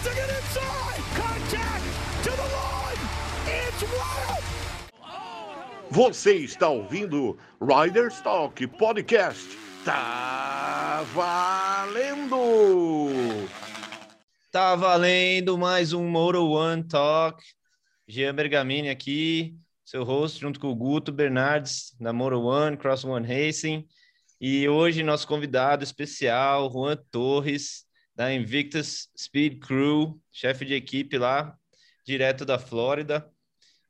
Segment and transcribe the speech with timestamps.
[0.00, 1.02] to get inside.
[1.16, 1.84] Contact
[2.22, 3.02] to the line.
[3.46, 4.44] It's wild.
[5.90, 9.58] Você está ouvindo Riders Talk Podcast.
[9.84, 13.08] Tá valendo!
[14.52, 17.42] Tá valendo mais um Moto One Talk.
[18.06, 23.26] Jean Bergamini aqui, seu host, junto com o Guto Bernardes, da Moto One, Cross One
[23.26, 23.84] Racing.
[24.40, 27.87] E hoje nosso convidado especial, Juan Torres,
[28.18, 31.56] da Invictus Speed Crew, chefe de equipe lá,
[32.04, 33.30] direto da Flórida.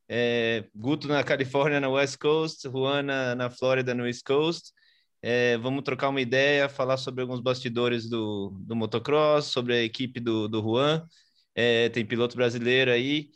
[0.07, 4.71] É, Guto na Califórnia, na West Coast, Juan na, Flórida, no East Coast.
[5.23, 10.21] É, vamos trocar uma ideia, falar sobre alguns bastidores do, do motocross, sobre a equipe
[10.21, 11.07] do, do Juan.
[11.55, 13.31] É, tem piloto brasileiro aí,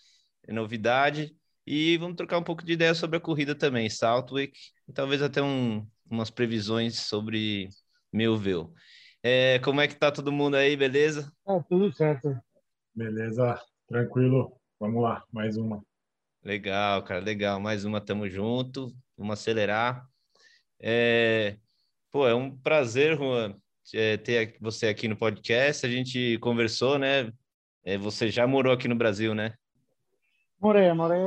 [0.47, 1.35] é novidade.
[1.67, 5.43] E vamos trocar um pouco de ideia sobre a corrida também, Southwick, e talvez até
[5.43, 7.71] um, umas previsões sobre
[8.13, 8.69] Millville.
[9.23, 11.33] É, como é que tá todo mundo aí, beleza?
[11.45, 12.37] Tá tudo certo.
[12.93, 14.53] Beleza, tranquilo.
[14.81, 15.81] Vamos lá, mais uma.
[16.43, 17.61] Legal, cara, legal.
[17.61, 18.93] Mais uma, tamo junto.
[19.17, 20.05] Vamos acelerar.
[20.81, 21.57] É...
[22.11, 23.57] Pô, é um prazer, Juan,
[23.95, 25.87] é, ter você aqui no podcast.
[25.87, 27.33] A gente conversou, né?
[27.85, 29.55] É, você já morou aqui no Brasil, né?
[30.61, 31.19] Morei, morei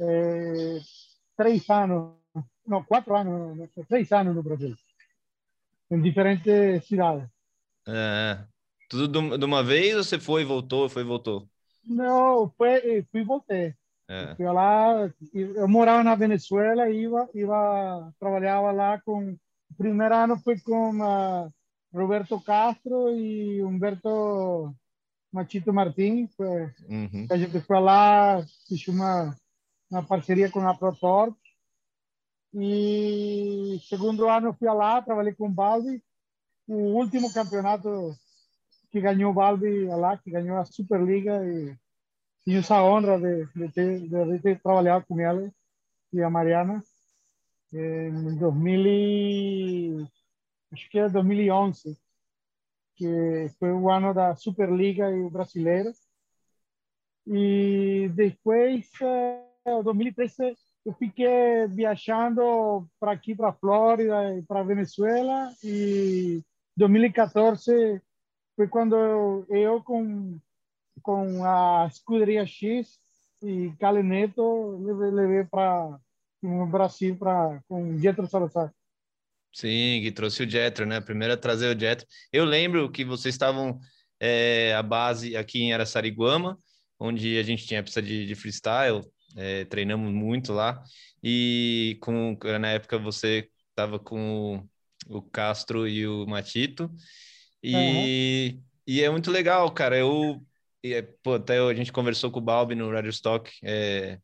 [0.00, 0.78] é,
[1.36, 2.14] três anos,
[2.66, 4.74] não, quatro anos, três anos no Brasil,
[5.90, 7.28] em diferentes cidades.
[7.86, 8.44] É,
[8.88, 11.48] tudo de uma vez ou você foi e voltou, foi e voltou?
[11.84, 13.74] Não, foi, fui e voltei.
[14.08, 14.34] É.
[14.34, 20.38] Fui lá, eu morava na Venezuela e iba, iba, trabalhava lá com, o primeiro ano
[20.38, 21.52] foi com uh,
[21.92, 24.74] Roberto Castro e Humberto
[25.32, 27.26] Machito Martins, foi, uhum.
[27.30, 29.34] a gente foi lá, fiz uma,
[29.90, 31.43] uma parceria com a ProTorque
[32.54, 36.02] e segundo ano fui lá, trabalhei com o Balbi,
[36.68, 38.14] o último campeonato
[38.90, 41.76] que ganhou o Balbi lá, que ganhou a Superliga e
[42.44, 45.52] tinha essa honra de, de, ter, de ter trabalhado com ela
[46.12, 46.82] e a Mariana.
[47.72, 50.06] Em 2000 e,
[50.72, 51.98] acho que era 2011
[52.96, 55.92] que foi o ano da Superliga e o Brasileiro.
[57.26, 58.88] E depois
[59.66, 66.42] em 2013 eu fiquei viajando para aqui para Flórida e para Venezuela e
[66.76, 68.00] 2014
[68.56, 70.38] foi quando eu, eu com
[71.02, 72.98] com a escuderia X
[73.42, 75.98] e Cali Neto levei, levei para
[76.42, 78.72] o Brasil para com Jetro Salazar.
[79.52, 81.00] Sim, que trouxe o Jetro, né?
[81.00, 82.06] Primeiro a trazer o Jetro.
[82.32, 83.78] Eu lembro que vocês estavam
[84.18, 86.58] é, a base aqui em Araçariguama,
[86.98, 89.02] onde a gente tinha a pista de, de freestyle,
[89.36, 90.82] é, treinamos muito lá.
[91.22, 94.68] E com, na época você estava com
[95.08, 96.90] o, o Castro e o Matito.
[97.62, 98.62] E, uhum.
[98.86, 99.96] e é muito legal, cara.
[99.96, 100.40] Eu
[100.84, 104.18] e, é, pô, até a gente conversou com o Balbi no Radio Stock, é,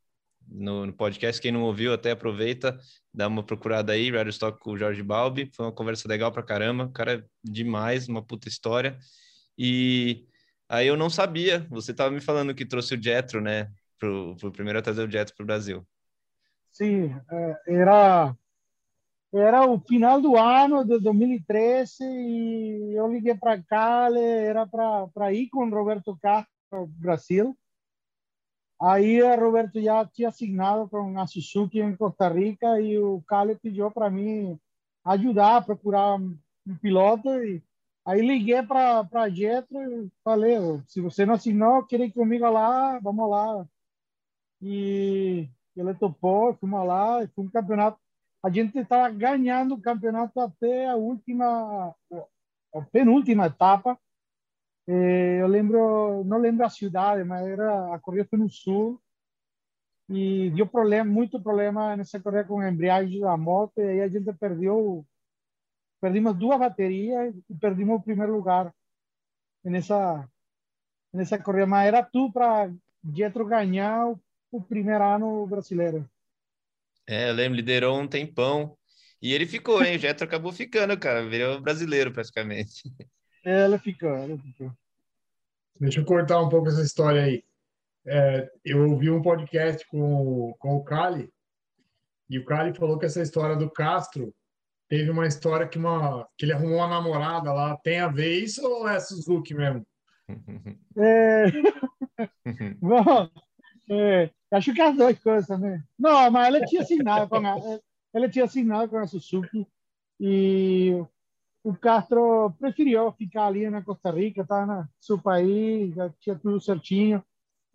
[0.47, 1.41] no, no, podcast.
[1.41, 2.79] Quem não ouviu, até aproveita,
[3.15, 5.51] dá uma procurada aí, Radio Stock com o Jorge Balbi.
[5.55, 6.85] Foi uma conversa legal pra caramba.
[6.85, 8.99] O cara é demais, uma puta história.
[9.57, 10.27] E
[10.69, 13.71] aí eu não sabia, você estava me falando que trouxe o Jetro, né?
[14.01, 15.87] Pro, primeiro a trazer o Jetro pro Brasil.
[16.73, 18.35] Sim, é, era
[19.33, 25.49] era o final do ano de 2013 e eu liguei para Cali, era para ir
[25.51, 27.57] com Roberto Castro ao Brasil.
[28.83, 33.55] Aí o Roberto já tinha assinado com a Suzuki em Costa Rica e o Cali
[33.55, 34.59] pediu para mim
[35.05, 36.37] ajudar a procurar um
[36.81, 37.29] piloto.
[37.45, 37.63] E
[38.05, 40.57] aí liguei para Jetro e falei,
[40.89, 43.65] se você não assinou, quer ir comigo lá, vamos lá.
[44.63, 47.99] E ele topou, fomos lá, foi um campeonato.
[48.43, 51.95] A gente estava ganhando o campeonato até a última,
[52.75, 53.99] a penúltima etapa.
[54.87, 59.01] eu lembro, não lembro a cidade, mas era a corrida foi no sul.
[60.09, 63.79] E deu problema, muito problema nessa corrida com a embreagem da moto.
[63.79, 65.07] E aí a gente perdeu,
[66.01, 68.75] perdimos duas baterias e perdimos o primeiro lugar
[69.65, 70.29] nessa
[71.13, 72.73] nessa corrida, mas era tudo para
[73.13, 76.09] Jetro ganhar o, o primeiro ano brasileiro.
[77.07, 78.77] É, eu lembro, liderou um tempão.
[79.23, 79.97] E ele ficou, hein?
[79.97, 81.29] O Jetro acabou ficando, cara.
[81.29, 82.83] Virou brasileiro, praticamente.
[83.45, 84.73] É, ela ficou, ela ficou.
[85.79, 87.45] Deixa eu cortar um pouco essa história aí.
[88.07, 91.31] É, eu ouvi um podcast com, com o Cali,
[92.31, 94.33] e o Cali falou que essa história do Castro
[94.89, 97.77] teve uma história que, uma, que ele arrumou uma namorada lá.
[97.79, 99.85] Tem a ver isso ou é Suzuki mesmo?
[100.97, 101.47] É...
[102.81, 103.40] Bom, é,
[104.61, 105.83] acho que as duas coisas também.
[105.99, 107.81] Não, mas ela tinha assinado com a,
[108.13, 109.67] ela tinha assinado com a Suzuki
[110.21, 110.93] e
[111.65, 116.61] o Castro preferiu ficar ali na Costa Rica, tá na seu país, já tinha tudo
[116.61, 117.23] certinho.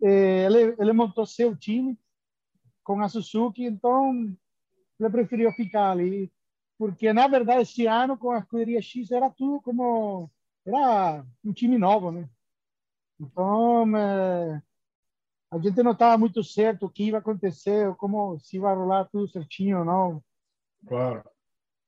[0.00, 1.98] Ele, ele montou seu time
[2.84, 4.12] com a Suzuki, então
[4.98, 6.32] ele preferiu ficar ali,
[6.78, 10.30] porque na verdade esse ano com a escuderia X era tudo como
[10.64, 12.28] era um time novo, né?
[13.18, 14.62] Então é,
[15.50, 19.28] a gente não estava muito certo o que ia acontecer, como se ia rolar tudo
[19.28, 20.22] certinho ou não.
[20.86, 21.24] Claro.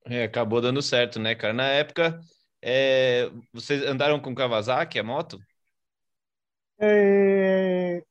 [0.07, 1.53] É, acabou dando certo, né, cara?
[1.53, 2.21] Na época,
[2.63, 5.39] é, vocês andaram com Kawasaki, a moto?
[6.81, 8.03] É,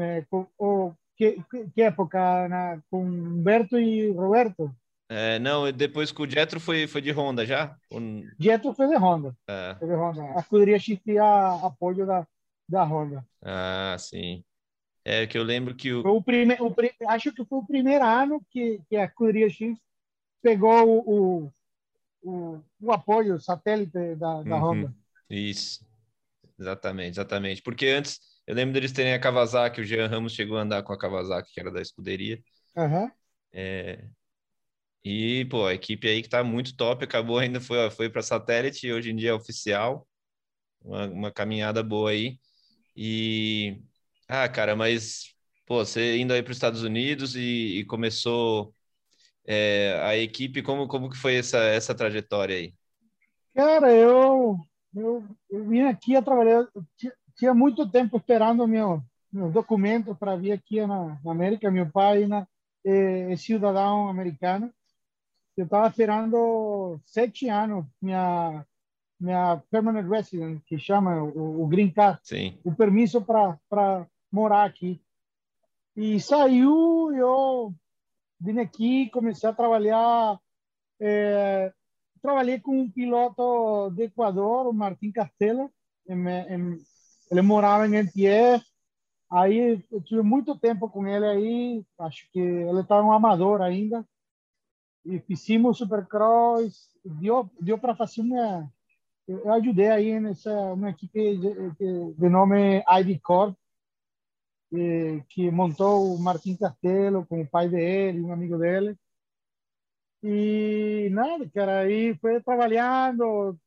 [0.00, 1.42] é, com, o, que,
[1.74, 2.48] que época?
[2.48, 4.74] Na, com Humberto e Roberto?
[5.08, 7.76] É, não, depois com o Jetro foi, foi de Honda já?
[7.90, 8.26] Um...
[8.40, 9.36] Jetro foi de Honda.
[9.46, 9.76] É.
[9.78, 10.22] Foi de Honda.
[10.36, 12.26] A escuderia X tinha apoio da,
[12.66, 13.22] da Honda.
[13.42, 14.42] Ah, sim.
[15.04, 16.00] É que eu lembro que o...
[16.00, 16.56] O prime...
[16.60, 16.74] o,
[17.08, 19.76] acho que foi o primeiro ano que, que a escuderia X
[20.40, 21.52] pegou o,
[22.22, 24.62] o, o apoio satélite da, da uhum.
[24.62, 24.94] Honda.
[25.28, 25.84] Isso,
[26.58, 27.62] exatamente, exatamente.
[27.62, 30.92] Porque antes, eu lembro deles terem a Kawasaki, o Jean Ramos chegou a andar com
[30.92, 32.40] a Kawasaki, que era da escuderia.
[32.76, 33.10] Uhum.
[33.52, 34.04] É...
[35.04, 38.92] E, pô, a equipe aí que tá muito top, acabou ainda, foi, foi para satélite,
[38.92, 40.06] hoje em dia é oficial.
[40.80, 42.38] Uma, uma caminhada boa aí.
[42.96, 43.82] E,
[44.32, 45.34] ah, cara, mas,
[45.66, 48.74] pô, você indo aí para os Estados Unidos e, e começou
[49.46, 52.74] é, a equipe, como, como que foi essa, essa trajetória aí?
[53.54, 54.56] Cara, eu,
[54.96, 60.34] eu, eu vim aqui a trabalhar, tinha, tinha muito tempo esperando meu, meu documento para
[60.34, 61.70] vir aqui na, na, América.
[61.70, 62.46] Meu pai na,
[62.86, 64.72] é, é cidadão americano.
[65.54, 68.64] Eu estava esperando sete anos minha
[69.20, 72.58] minha permanent resident, que chama o, o green card, Sim.
[72.64, 75.00] o permisso para morar aqui.
[75.94, 77.74] E saiu, eu
[78.40, 80.40] vim aqui, comecei a trabalhar.
[80.98, 81.72] É,
[82.22, 85.70] trabalhei com um piloto de Equador, o Martin Castelo.
[86.08, 86.78] Em, em,
[87.30, 88.64] ele morava em NTF.
[89.30, 91.84] Aí eu tive muito tempo com ele aí.
[91.98, 94.06] Acho que ele estava um amador ainda.
[95.04, 96.90] E fizemos Supercross.
[97.04, 98.70] Deu, deu para fazer uma.
[99.28, 103.56] Eu ajudei aí nessa uma equipe de, de, de nome Ivy Corp
[105.28, 108.96] que montou o Martim Castelo com o pai dele, um amigo dele.
[110.22, 113.58] E nada, cara, aí foi trabalhando,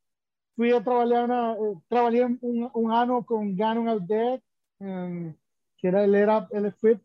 [0.55, 1.55] fui a trabalhar, na,
[1.89, 4.43] trabalhei um, um ano com Ganon Aldeck,
[5.77, 6.97] que era, ele, era, ele foi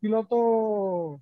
[0.00, 1.20] piloto,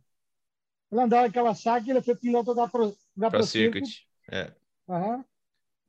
[0.91, 4.09] ele andava de Kawasaki, ele foi piloto da Pro, da Pro, Pro Circuit.
[4.31, 4.51] É.
[4.89, 5.25] Uhum.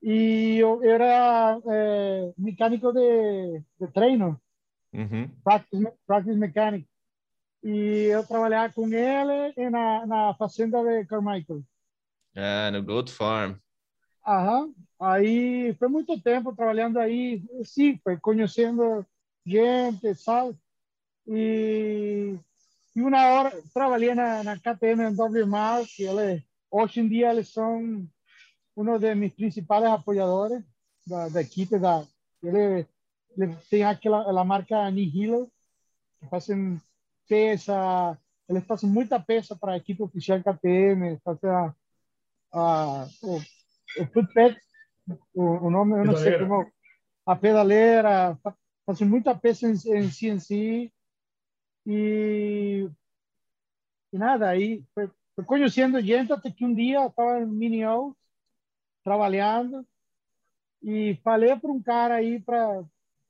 [0.04, 4.40] E eu era é, mecânico de, de treino
[4.96, 5.30] Uhum.
[5.44, 6.88] Practice, practice Mechanic.
[7.64, 11.64] E eu trabalhava com ele na, na fazenda de Carmichael.
[12.36, 13.56] Ah, no Goat Farm.
[14.26, 14.74] Aham.
[15.00, 19.06] Aí foi muito tempo trabalhando aí, sim, foi conhecendo
[19.46, 20.58] gente, sabe?
[21.28, 22.38] E,
[22.96, 27.50] e uma hora trabalhei na, na KTM W Mar, que ele, hoje em dia eles
[27.50, 28.08] são
[28.78, 30.64] um dos meus principais apoiadores
[31.06, 31.78] da, da equipe.
[31.78, 32.06] Da,
[32.42, 32.88] ele
[33.70, 35.52] tem aquela a marca Nihilo,
[36.20, 36.80] que fazem
[37.28, 38.18] peça,
[38.48, 41.76] eles fazem muita peça para a equipe oficial KTM, fazem a,
[42.54, 43.38] a, o,
[44.02, 44.58] o footpad,
[45.34, 46.72] o, o nome, eu não sei como,
[47.26, 48.38] a pedaleira,
[48.86, 50.92] fazem muita peça em, em CNC
[51.86, 52.90] e,
[54.14, 58.16] e nada, aí foi, foi conhecendo gente até que um dia estava em Minio,
[59.04, 59.86] trabalhando,
[60.82, 62.84] e falei para um cara aí para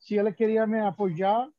[0.05, 1.49] se ela queria me apoiar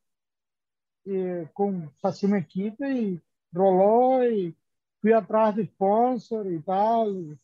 [1.05, 3.21] e, com fazer uma equipe e
[3.53, 4.57] rolou e
[5.01, 7.37] fui atrás de sponsor e tal e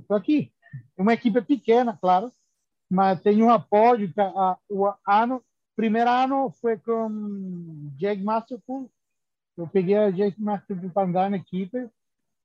[0.00, 0.52] estou aqui.
[0.98, 2.32] Uma equipe pequena claro
[2.90, 5.42] mas tem um apoio a, o ano
[5.76, 8.90] primeiro ano foi com Jake Masterpool.
[9.56, 11.88] Eu peguei a Jake Masterpool para andar na equipe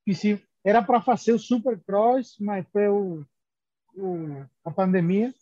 [0.05, 0.13] e
[0.63, 3.25] era para fazer o Supercross mas foi o,
[3.95, 5.33] o a pandemia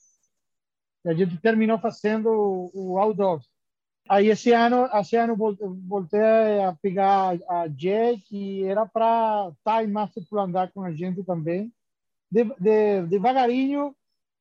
[1.06, 3.40] e a gente terminou fazendo o, outdoor.
[4.10, 5.36] Aí esse ano, esse ano
[5.88, 11.24] voltei a pegar a Jack e era para Time Master para andar com a gente
[11.24, 11.72] também.
[12.32, 13.96] De, de, devagarinho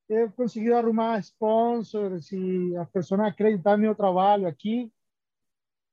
[0.09, 4.91] eu consegui arrumar sponsors e as pessoas acreditar no meu trabalho aqui.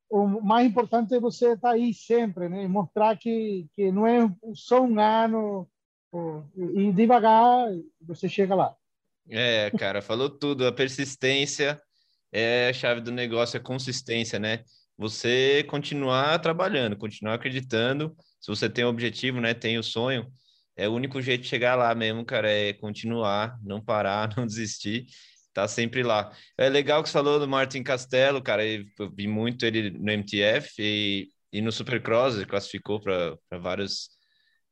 [0.10, 2.68] O mais importante é você estar aí sempre, né?
[2.68, 5.68] Mostrar que que não é só um ano
[6.76, 7.70] e devagar
[8.02, 8.76] você chega lá.
[9.30, 10.66] É, cara, falou tudo.
[10.66, 11.82] A persistência
[12.32, 14.64] é a chave do negócio, a consistência, né?
[14.98, 18.16] Você continuar trabalhando, continuar acreditando.
[18.40, 20.32] Se você tem um objetivo, né, tem o sonho,
[20.76, 25.06] é o único jeito de chegar lá mesmo, cara, é continuar, não parar, não desistir,
[25.54, 26.32] tá sempre lá.
[26.58, 28.84] É legal que você falou do Martin Castelo, cara, eu
[29.16, 34.10] vi muito ele no MTF e, e no Supercross, ele classificou para vários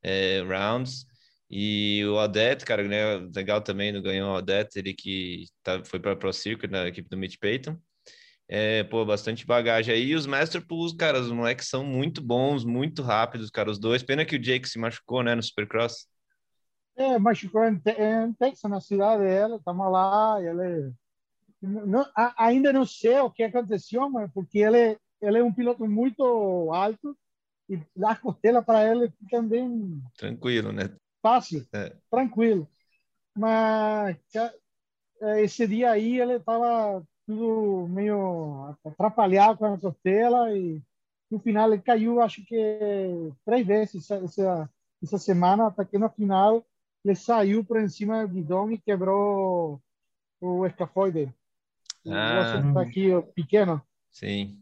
[0.03, 1.05] é, rounds.
[1.49, 5.99] E o Odette, cara, né, legal também, não ganhou o Odette, ele que tá, foi
[5.99, 7.75] para Pro Circuit na equipe do Mitch Payton.
[8.47, 10.05] É, pô, bastante bagagem aí.
[10.07, 14.03] E os Masterpools, cara, os moleques são muito bons, muito rápidos, cara, os dois.
[14.03, 16.07] Pena que o Jake se machucou, né, no Supercross.
[16.95, 20.91] É, machucou em, em Texas, na cidade dela, estamos lá, ele...
[21.61, 22.05] Não,
[22.37, 26.23] ainda não sei o que aconteceu, mas porque ele, ele é um piloto muito
[26.73, 27.17] alto
[27.69, 30.01] e as costelas para ele ficam bem...
[30.17, 30.89] Tranquilo, né?
[31.21, 31.95] Fácil, é.
[32.09, 32.67] tranquilo.
[33.35, 34.17] Mas
[35.21, 40.81] é, esse dia aí ele estava tudo meio atrapalhado com a costela e
[41.29, 42.57] no final ele caiu, acho que
[43.45, 44.69] três vezes essa,
[45.01, 46.65] essa semana, até que no final
[47.05, 49.81] ele saiu por cima do guidão e quebrou
[50.41, 51.33] o escafoide.
[52.07, 53.81] Ah, está aqui pequeno.
[54.09, 54.59] Sim.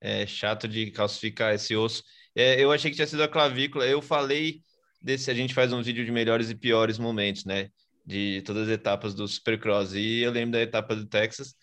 [0.00, 2.02] É chato de calcificar esse osso.
[2.34, 3.84] É, eu achei que tinha sido a clavícula.
[3.84, 4.62] Eu falei
[5.00, 7.70] desse a gente faz um vídeo de melhores e piores momentos, né?
[8.04, 9.94] De todas as etapas do Supercross.
[9.94, 11.54] E eu lembro da etapa do Texas,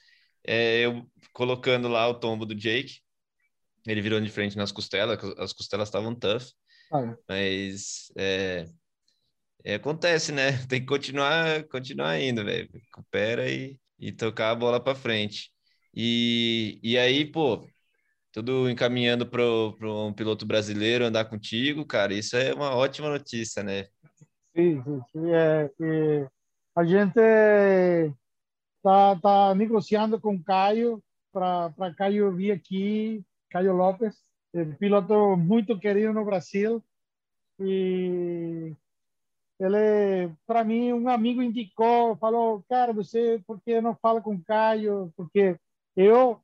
[0.44, 3.02] é, eu colocando lá o tombo do Jake,
[3.86, 6.44] ele virou de frente nas costelas, as costelas estavam tough,
[6.92, 7.16] ah.
[7.28, 8.66] mas é,
[9.64, 10.52] é, acontece, né?
[10.68, 12.70] Tem que continuar, continuar indo, velho.
[12.74, 15.52] Recupera e, e tocar a bola para frente.
[15.94, 17.68] E, e aí, pô,
[18.38, 23.88] tudo encaminhando para um piloto brasileiro andar contigo, cara, isso é uma ótima notícia, né?
[24.56, 25.32] Sim, sim, sim.
[25.32, 26.30] É, é,
[26.76, 27.20] a gente
[28.84, 31.02] tá, tá negociando com Caio
[31.34, 34.16] para Caio vir aqui, Caio Lopes,
[34.54, 36.84] é piloto muito querido no Brasil
[37.60, 38.72] e
[39.60, 45.12] ele para mim um amigo indicou falou cara você por que não fala com Caio
[45.18, 45.58] porque
[45.96, 46.40] eu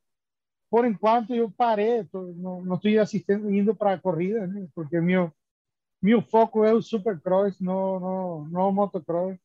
[0.74, 4.66] por enquanto eu parei, tô, não, não estou assistindo, indo para a corrida, né?
[4.74, 5.32] porque meu
[6.02, 9.38] meu foco é o supercross, não não não o motocross.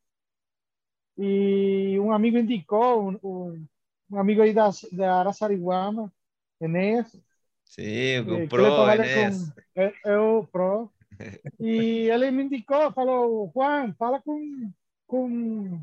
[1.16, 3.68] E um amigo indicou, um,
[4.10, 6.12] um amigo aí da, da Araçariguama,
[6.60, 7.16] Enéas.
[7.64, 9.52] Sim, o Pro, Enéas.
[9.52, 10.92] Com, é, é o Pro.
[11.60, 14.74] e ele me indicou, falou, Juan, fala com,
[15.06, 15.80] com,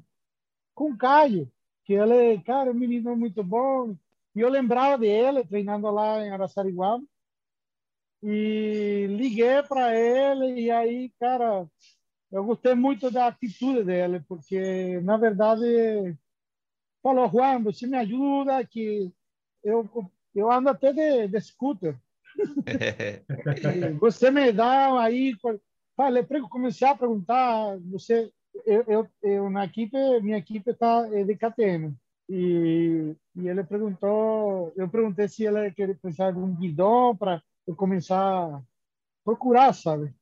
[0.74, 1.48] com Caio,
[1.84, 3.96] que ele, cara, um menino muito bom,
[4.36, 7.02] e eu lembrava dele treinando lá em Araçariguama.
[8.22, 11.66] E liguei para ele e aí, cara,
[12.30, 16.14] eu gostei muito da atitude dele, porque na verdade
[17.02, 19.10] falou, Juan, você me ajuda que
[19.64, 19.88] eu
[20.34, 21.96] eu ando até de, de scooter.
[23.98, 25.34] você me dá aí,
[25.96, 28.30] falei, comecei a perguntar, você
[28.66, 31.96] eu, eu, eu na equipe, minha equipe está de KTM.
[32.28, 38.18] E, ele perguntou, eu perguntei se ele queria precisar de um guidão para eu começar
[38.18, 38.62] a
[39.24, 40.14] procurar, sabe?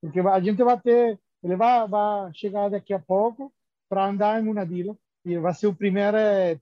[0.00, 3.52] Porque a gente vai ter, ele vai, vai chegar daqui a pouco
[3.88, 6.16] para andar em uma dila e vai ser o primeiro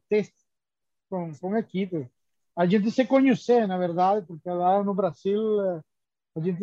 [0.09, 0.35] teste
[1.09, 2.09] com, com a equipe.
[2.57, 5.41] A gente se conhecer, na verdade, porque lá no Brasil
[6.37, 6.63] a gente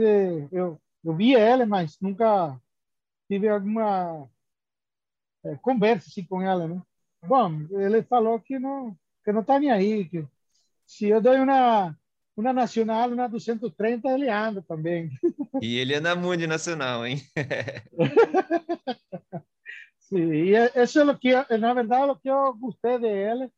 [0.51, 2.59] eu eu vi ele, mas nunca
[3.27, 4.29] tive alguma
[5.61, 6.81] conversa assim, com ela, né?
[7.25, 10.25] Bom, ele falou que não que não está nem aí, que
[10.85, 11.95] se eu dou uma
[12.35, 15.09] uma nacional, uma 230, ele anda também.
[15.61, 17.21] E ele anda muito nacional, hein?
[19.99, 23.51] Sim, e isso é o que, na verdade, o que eu gostei dele.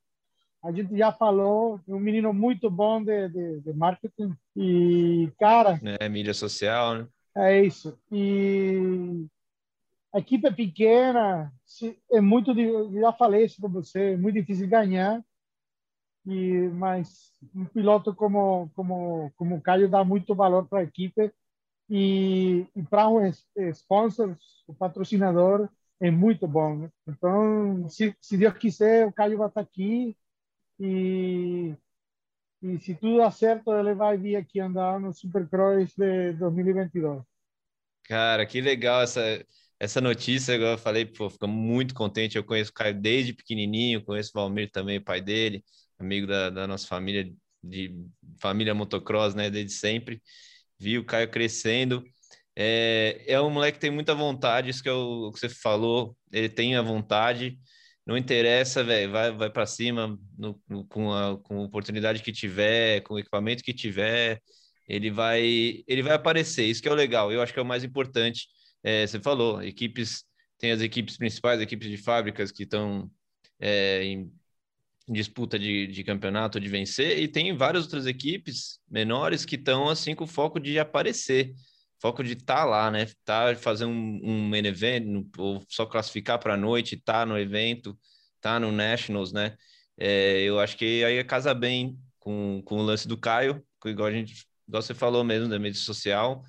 [0.63, 4.35] A gente já falou, um menino muito bom de, de, de marketing.
[4.55, 5.79] E, cara.
[5.99, 7.07] É, mídia social, né?
[7.37, 7.97] É isso.
[8.11, 9.27] E
[10.13, 11.53] a equipe é pequena,
[12.11, 12.53] é muito,
[12.99, 15.23] já falei isso para você, é muito difícil ganhar.
[16.25, 21.33] E mas um piloto como como como o Caio dá muito valor para a equipe
[21.89, 23.19] e, e para o
[23.71, 24.37] sponsor,
[24.67, 25.67] o patrocinador
[25.99, 26.77] é muito bom.
[26.77, 26.91] Né?
[27.07, 30.15] Então, se, se Deus quiser, o Caio vai estar aqui
[30.79, 31.75] e
[32.61, 37.23] e se tudo dá certo, ele vai vir aqui andar no Supercross de 2022.
[38.03, 39.21] Cara, que legal essa
[39.81, 42.37] essa notícia, eu falei, pô, muito contente.
[42.37, 45.65] Eu conheço o Caio desde pequenininho, conheço o Valmir também, pai dele,
[45.97, 47.27] amigo da, da nossa família,
[47.63, 47.91] de
[48.39, 50.21] família motocross, né, desde sempre.
[50.79, 52.03] Vi o Caio crescendo.
[52.55, 55.49] É, é um moleque que tem muita vontade, isso que, é o, o que você
[55.49, 57.57] falou, ele tem a vontade,
[58.05, 62.31] não interessa, velho, vai, vai para cima no, no, com, a, com a oportunidade que
[62.31, 64.41] tiver, com o equipamento que tiver,
[64.87, 67.65] ele vai, ele vai aparecer, isso que é o legal, eu acho que é o
[67.65, 68.47] mais importante
[68.83, 70.23] é, você falou, equipes,
[70.57, 73.09] tem as equipes principais, equipes de fábricas que estão
[73.59, 74.31] é, em
[75.07, 80.15] disputa de, de campeonato, de vencer, e tem várias outras equipes menores que estão assim
[80.15, 81.53] com foco de aparecer,
[81.99, 83.07] foco de estar tá lá, né?
[83.23, 85.05] Tá fazer um, um main event,
[85.37, 87.97] ou só classificar para a noite, tá no evento,
[88.39, 89.55] tá no Nationals, né?
[89.97, 94.11] É, eu acho que aí casa bem com, com o lance do Caio, igual a
[94.11, 96.43] gente, igual você falou mesmo da mídia social,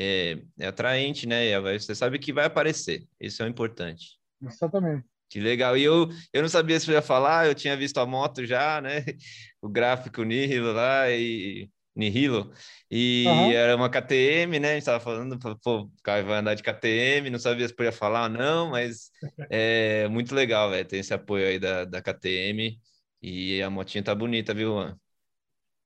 [0.00, 1.60] é, é atraente, né?
[1.76, 4.16] Você sabe que vai aparecer, isso é o importante.
[4.40, 5.04] Exatamente.
[5.28, 5.76] Que legal.
[5.76, 8.80] E eu, eu não sabia se eu ia falar, eu tinha visto a moto já,
[8.80, 9.04] né?
[9.60, 12.52] O gráfico Nihilo lá e Nihilo.
[12.88, 13.50] E uhum.
[13.50, 14.68] era uma KTM, né?
[14.68, 17.90] A gente estava falando, pô, o cara vai andar de KTM, não sabia se podia
[17.90, 19.10] falar ou não, mas
[19.50, 20.86] é muito legal, velho.
[20.86, 22.78] Tem esse apoio aí da, da KTM
[23.20, 24.96] e a motinha tá bonita, viu, Juan?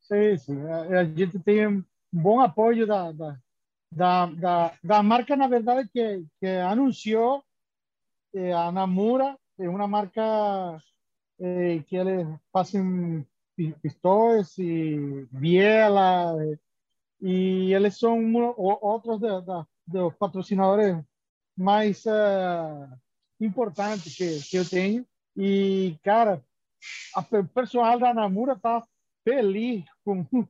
[0.03, 0.67] Sim, sim.
[0.67, 3.39] A, a gente tem um bom apoio da, da,
[3.95, 7.43] da, da, da marca, na verdade, que, que anunciou
[8.35, 10.23] eh, a Namura é uma marca
[11.39, 13.27] eh, que eles fazem
[13.83, 16.35] pistões e biela
[17.21, 19.21] e eles são outros
[19.87, 20.97] dos patrocinadores
[21.57, 22.89] mais uh,
[23.41, 25.07] importantes que, que eu tenho
[25.37, 26.43] e cara
[27.15, 28.83] o pessoal da Namura tá
[29.23, 30.27] feliz com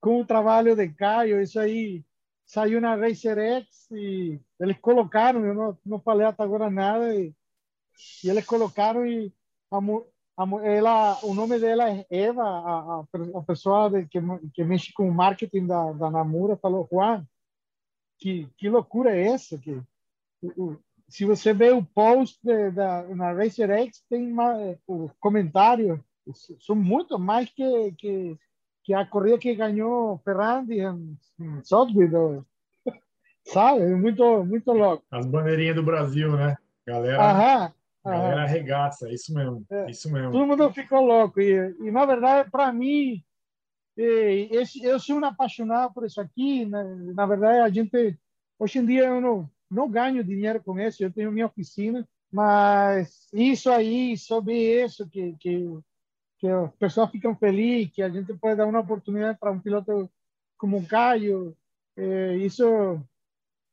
[0.00, 2.04] com o trabalho de Caio isso aí
[2.52, 7.34] saiu na Racer X e eles colocaram, eu não, não falei até agora nada, e,
[8.22, 9.32] e eles colocaram e
[9.70, 13.04] a, a, ela, o nome dela é Eva, a,
[13.38, 14.18] a, pessoa de, que,
[14.52, 17.26] que mexe com o marketing da, da Namura, falou, Juan,
[18.18, 19.56] que, que loucura é essa?
[19.56, 19.80] Que,
[21.08, 26.04] se você vê o post de, da, na Racer X, tem uma, o comentário,
[26.60, 28.38] são muito mais que, que
[28.82, 32.44] que a corrida que ganhou Ferrari em, em Southwood,
[33.44, 33.94] sabe?
[33.94, 35.04] Muito, muito louco.
[35.10, 36.56] As bandeirinhas do Brasil, né?
[36.86, 37.72] Galera, aham,
[38.04, 38.42] galera aham.
[38.42, 40.32] arregaça, isso mesmo, é, isso mesmo.
[40.32, 43.22] Todo mundo ficou louco e, e na verdade, para mim,
[43.96, 46.64] esse, eu sou um apaixonado por isso aqui.
[46.64, 47.12] Na, né?
[47.14, 48.18] na verdade, a gente
[48.58, 51.02] hoje em dia eu não não ganho dinheiro com isso.
[51.02, 55.78] Eu tenho minha oficina, mas isso aí, sobre isso que que
[56.42, 60.10] que as pessoas ficam felizes, que a gente pode dar uma oportunidade para um piloto
[60.58, 61.56] como o Caio.
[61.96, 63.00] É, isso,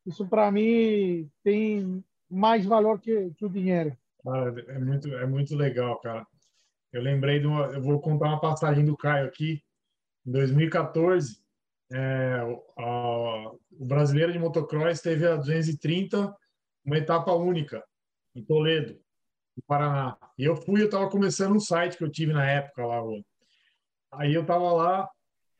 [0.06, 3.96] isso para mim tem mais valor que, que o dinheiro.
[4.24, 6.24] Ah, é muito, é muito legal, cara.
[6.92, 9.60] Eu lembrei de uma, eu vou contar uma passagem do Caio aqui.
[10.24, 11.42] Em 2014,
[11.92, 12.38] é,
[12.78, 16.32] a, o brasileiro de motocross teve a 230,
[16.84, 17.84] uma etapa única
[18.32, 18.96] em Toledo
[19.56, 20.16] do Paraná.
[20.38, 23.00] E eu fui, eu estava começando um site que eu tive na época lá.
[24.12, 25.08] Aí eu estava lá,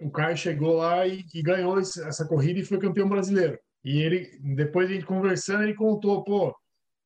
[0.01, 3.59] o Caio chegou lá e, e, ganhou essa corrida e foi campeão brasileiro.
[3.85, 6.55] E ele, depois a gente conversando, ele contou, pô,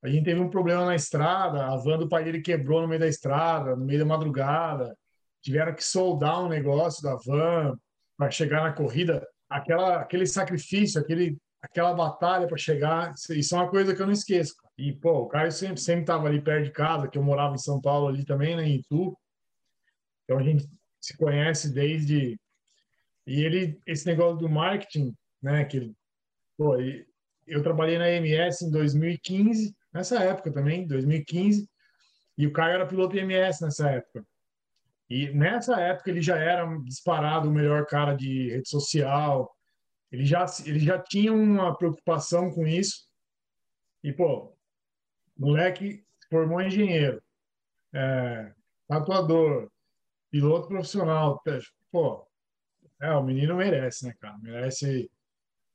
[0.03, 3.01] a gente teve um problema na estrada, a van do pai dele quebrou no meio
[3.01, 4.97] da estrada, no meio da madrugada,
[5.43, 7.77] tiveram que soldar um negócio da van
[8.17, 9.27] para chegar na corrida.
[9.49, 14.13] Aquela, aquele sacrifício, aquele, aquela batalha para chegar, isso é uma coisa que eu não
[14.13, 14.55] esqueço.
[14.77, 17.59] E, pô, o Caio sempre sempre estava ali perto de casa, que eu morava em
[17.59, 19.17] São Paulo ali também, né, em Itu.
[20.25, 20.69] Então a gente
[21.01, 22.39] se conhece desde
[23.27, 25.93] e ele esse negócio do marketing, né, que
[26.57, 26.77] pô,
[27.47, 31.69] eu trabalhei na MS em 2015, nessa época também, 2015,
[32.37, 34.27] e o Caio era piloto IMS nessa época.
[35.09, 39.55] E nessa época ele já era disparado o melhor cara de rede social.
[40.11, 43.07] Ele já ele já tinha uma preocupação com isso.
[44.03, 44.54] E pô,
[45.37, 47.23] moleque formou engenheiro,
[47.93, 48.53] é,
[48.89, 49.71] tatuador,
[50.31, 51.43] piloto profissional.
[51.91, 52.27] Pô,
[53.01, 54.37] é, o menino merece, né, cara?
[54.39, 55.11] Merece,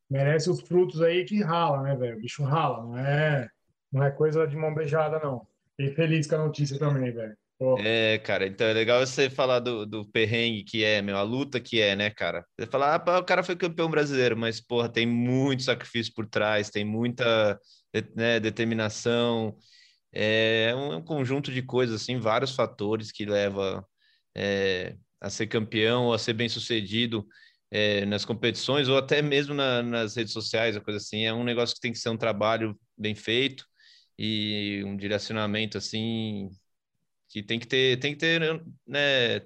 [0.09, 2.17] merece os frutos aí que rala, né, velho?
[2.17, 3.49] O bicho rala, não é,
[3.91, 5.47] não é coisa de mão beijada, não.
[5.77, 7.37] Fiquei feliz com a notícia também, velho.
[7.79, 11.59] É, cara, então é legal você falar do, do perrengue que é, meu, a luta
[11.59, 12.45] que é, né, cara?
[12.57, 16.69] Você falar, ah, o cara foi campeão brasileiro, mas, porra, tem muito sacrifício por trás,
[16.69, 17.59] tem muita
[18.15, 19.57] né, determinação,
[20.11, 23.85] é um conjunto de coisas, assim, vários fatores que leva
[24.35, 27.27] é, a ser campeão a ser bem sucedido
[27.71, 31.25] é, nas competições ou até mesmo na, nas redes sociais, a coisa assim.
[31.25, 33.65] É um negócio que tem que ser um trabalho bem feito
[34.17, 36.49] e um direcionamento assim
[37.29, 38.41] que tem que ter, tem que ter,
[38.87, 39.39] né,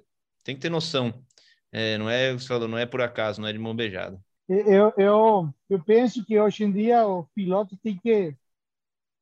[0.44, 1.24] tem que ter noção.
[1.72, 4.18] É, não é, você falou, não é por acaso, não é de mão beijada.
[4.48, 8.36] Eu, eu, eu penso que hoje em dia o piloto tem que,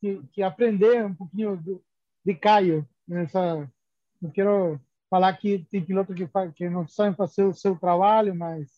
[0.00, 1.80] que, que aprender um pouquinho de,
[2.24, 2.88] de Caio.
[3.06, 3.70] Nessa,
[4.20, 8.68] não quero falar que tem piloto que, que não sabem fazer o seu trabalho, mas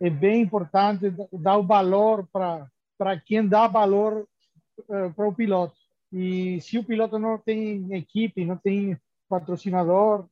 [0.00, 4.26] é bem importante dar o valor para quem dá valor
[4.80, 5.76] uh, para o piloto.
[6.12, 10.26] E se o piloto não tem equipe, não tem patrocinador,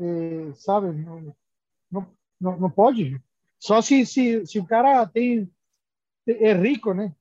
[0.00, 1.36] eh, sabe, não,
[1.90, 3.20] não, não, pode.
[3.62, 5.48] Só se, se, se o cara tem
[6.26, 7.14] é rico, né?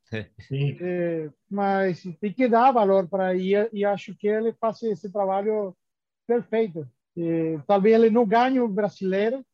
[0.82, 5.77] É, mas tem que dar valor para e, e acho que ele faz esse trabalho
[6.25, 6.89] perfeito.
[7.15, 9.45] É, talvez ele não ganhe o brasileiro.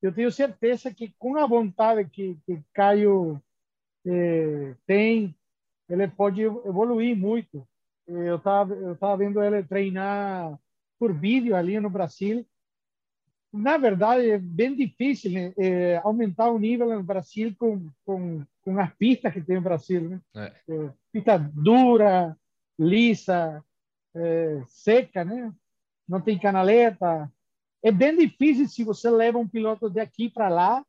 [0.00, 3.42] Eu tenho certeza que com a vontade que, que Caio
[4.06, 5.34] é, tem,
[5.88, 7.66] ele pode evoluir muito.
[8.06, 10.56] Eu estava eu tava vendo ele treinar
[11.00, 12.46] por vídeo ali no Brasil
[13.52, 15.52] na verdade, é bem difícil né?
[15.58, 20.08] é, aumentar o nível no Brasil com, com, com as pistas que tem no Brasil.
[20.08, 20.20] Né?
[20.34, 20.52] É.
[20.68, 22.36] É, pista dura,
[22.78, 23.62] lisa,
[24.14, 25.52] é, seca, né?
[26.08, 27.30] não tem canaleta.
[27.82, 30.84] É bem difícil se você leva um piloto de aqui para lá,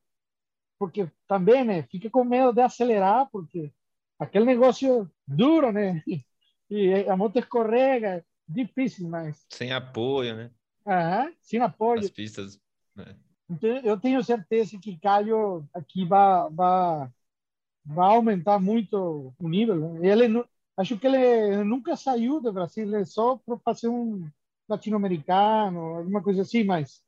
[0.80, 3.72] porque também né, fica com medo de acelerar, porque
[4.20, 6.02] aquele negócio duro, né?
[6.70, 9.46] E a moto escorrega, difícil, mas.
[9.52, 10.50] Sem apoio, né?
[10.86, 12.02] Uhum, sem apoio.
[12.02, 12.60] As pistas.
[12.96, 13.16] Né?
[13.50, 17.10] Então, eu tenho certeza que Caio aqui vai, vai,
[17.86, 19.76] vai aumentar muito o nível.
[19.76, 20.08] Né?
[20.08, 20.44] Ele,
[20.78, 24.28] acho que ele nunca saiu do Brasil, ele só para fazer um
[24.68, 27.04] latino-americano, alguma coisa assim, mas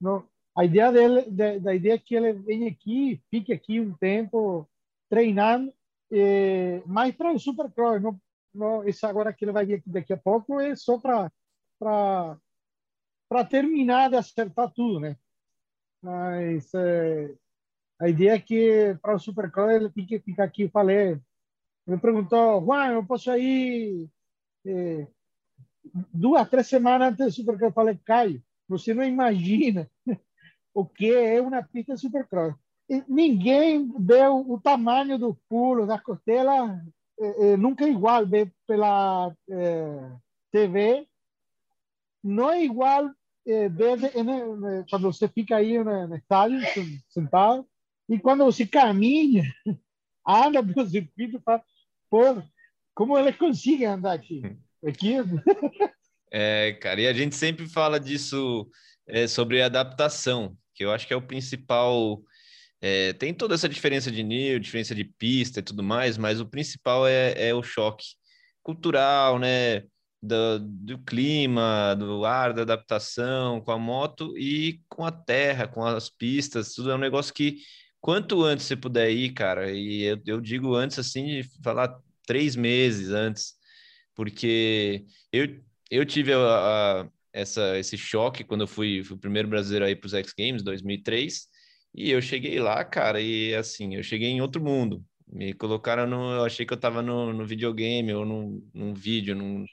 [0.00, 0.26] não,
[0.56, 4.68] a ideia dele, da, da ideia é que ele venha aqui, fique aqui um tempo
[5.08, 5.72] treinando,
[6.12, 8.20] eh, mais para o Supercross, não,
[8.54, 11.30] não, agora que ele vai vir aqui daqui a pouco é só para
[11.78, 12.36] para
[13.44, 15.16] terminar de acertar tudo, né?
[16.02, 17.32] Mas é,
[18.00, 20.68] a ideia é que para o Supercross ele tem que ficar aqui.
[20.68, 21.20] Falei,
[21.86, 24.08] me perguntou, Juan, eu posso ir
[24.66, 25.06] é,
[26.12, 27.70] duas, três semanas antes do Supercross?
[27.70, 29.88] Eu falei, Caio, você não imagina
[30.74, 32.54] o que é uma pista Supercross.
[33.06, 36.82] Ninguém vê o, tamanho do pulo, da costela,
[37.20, 40.10] é, é, nunca é igual ver pela é,
[40.50, 41.06] TV.
[42.22, 43.14] Não é igual
[43.50, 43.98] eh, ver
[44.88, 46.60] quando você fica aí no, no estádio
[47.08, 47.66] sentado
[48.08, 49.44] e quando você caminha,
[50.26, 51.62] anda pelo circuito, fala,
[52.10, 52.42] pô,
[52.94, 54.42] como eles conseguem andar aqui?
[54.86, 55.14] aqui...
[56.32, 58.70] É, cara, e a gente sempre fala disso
[59.04, 62.22] é, sobre adaptação, que eu acho que é o principal.
[62.80, 66.46] É, tem toda essa diferença de nível, diferença de pista e tudo mais, mas o
[66.46, 68.14] principal é, é o choque
[68.62, 69.82] cultural, né?
[70.22, 75.84] Do, do clima, do ar, da adaptação com a moto e com a terra, com
[75.84, 77.58] as pistas, tudo é um negócio que
[78.00, 82.56] quanto antes você puder ir, cara, e eu, eu digo antes assim de falar três
[82.56, 83.54] meses antes,
[84.14, 89.48] porque eu, eu tive a, a, essa, esse choque quando eu fui, fui o primeiro
[89.48, 91.48] brasileiro aí para os X Games, 2003,
[91.94, 95.04] e eu cheguei lá, cara, e assim, eu cheguei em outro mundo.
[95.32, 96.32] Me colocaram no.
[96.32, 99.64] Eu achei que eu tava no, no videogame ou num, num vídeo, num,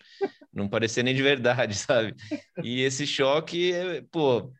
[0.53, 2.15] não parecia nem de verdade, sabe?
[2.63, 3.71] E esse choque,
[4.11, 4.51] pô,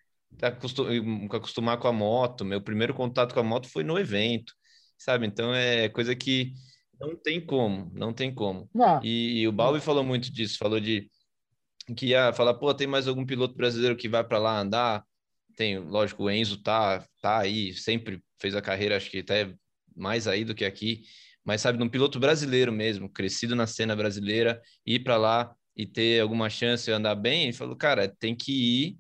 [1.32, 4.54] acostumar com a moto, meu primeiro contato com a moto foi no evento,
[4.98, 5.28] sabe?
[5.28, 6.54] Então é coisa que
[7.00, 8.70] não tem como, não tem como.
[8.74, 9.00] Não.
[9.04, 11.10] E, e o Balbi falou muito disso, falou de
[11.96, 15.04] que ia falar, pô, tem mais algum piloto brasileiro que vai para lá andar?
[15.56, 19.54] Tem, lógico, o Enzo tá, tá aí, sempre fez a carreira, acho que até
[19.98, 21.04] mais aí do que aqui,
[21.44, 25.86] mas sabe, de um piloto brasileiro mesmo, crescido na cena brasileira, ir para lá e
[25.86, 28.98] ter alguma chance de andar bem, ele falou, cara, tem que ir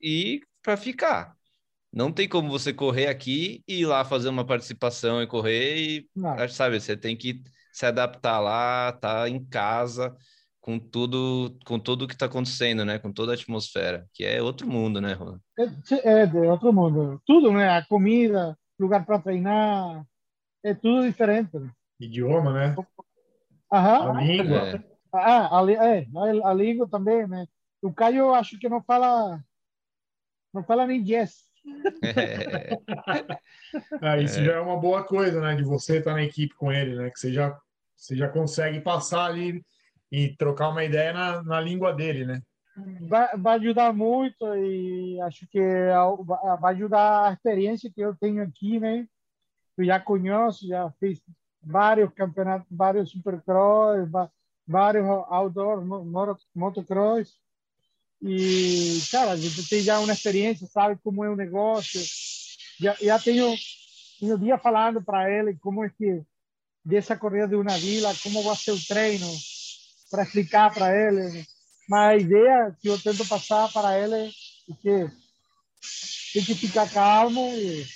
[0.00, 1.34] e para ficar.
[1.92, 6.08] Não tem como você correr aqui e ir lá fazer uma participação e correr e,
[6.14, 6.48] Não.
[6.48, 10.14] sabe, você tem que se adaptar lá, tá em casa
[10.60, 12.98] com tudo, com tudo que está acontecendo, né?
[12.98, 15.40] Com toda a atmosfera, que é outro mundo, né, Juan?
[16.04, 17.22] É, é outro mundo.
[17.24, 17.70] Tudo, né?
[17.70, 20.04] A comida, lugar para treinar,
[20.68, 21.50] é tudo diferente.
[22.00, 22.76] Idioma, né?
[23.72, 24.16] Aham.
[24.16, 24.58] A língua.
[24.58, 24.84] É.
[25.12, 26.06] Ah, a, é,
[26.44, 27.46] a língua também, né?
[27.82, 29.40] O Caio acho que não fala
[30.52, 31.46] não fala nem yes.
[34.00, 34.44] ah, isso é.
[34.44, 35.54] já é uma boa coisa, né?
[35.54, 37.10] De você estar na equipe com ele, né?
[37.10, 37.56] Que você já,
[37.94, 39.62] você já consegue passar ali
[40.10, 42.40] e trocar uma ideia na, na língua dele, né?
[43.08, 45.60] Vai, vai ajudar muito e acho que
[46.60, 49.06] vai ajudar a experiência que eu tenho aqui, né?
[49.84, 51.20] Já conheço, já fiz
[51.62, 54.08] vários campeonatos, vários supercross,
[54.66, 55.84] vários outdoor,
[56.54, 57.38] motocross.
[58.20, 62.00] E, cara, a gente tem já uma experiência, sabe como é o negócio.
[62.80, 63.54] Já, já tenho,
[64.18, 66.22] tenho dia falando para ele como é que
[66.84, 69.26] dessa corrida de uma vila, como vai ser o treino,
[70.10, 71.46] para explicar para ele.
[71.88, 75.10] Mas a ideia que eu tento passar para ele é que
[76.32, 77.86] tem que ficar calmo e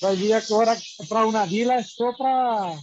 [0.00, 0.76] vai vir agora
[1.08, 2.76] para vila só para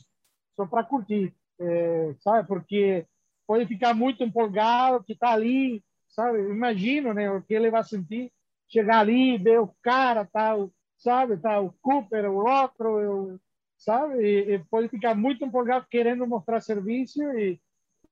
[0.55, 2.47] só para curtir é, sabe?
[2.47, 3.05] Porque
[3.47, 6.39] pode ficar muito empolgado que está ali, sabe?
[6.39, 7.29] Imagino, né?
[7.31, 8.31] O que ele vai sentir
[8.67, 11.37] chegar ali, ver o cara, tal, sabe?
[11.37, 13.39] Tá o Cooper, o outro, eu,
[13.77, 14.21] sabe?
[14.23, 17.59] E, e, pode ficar muito empolgado querendo mostrar serviço e,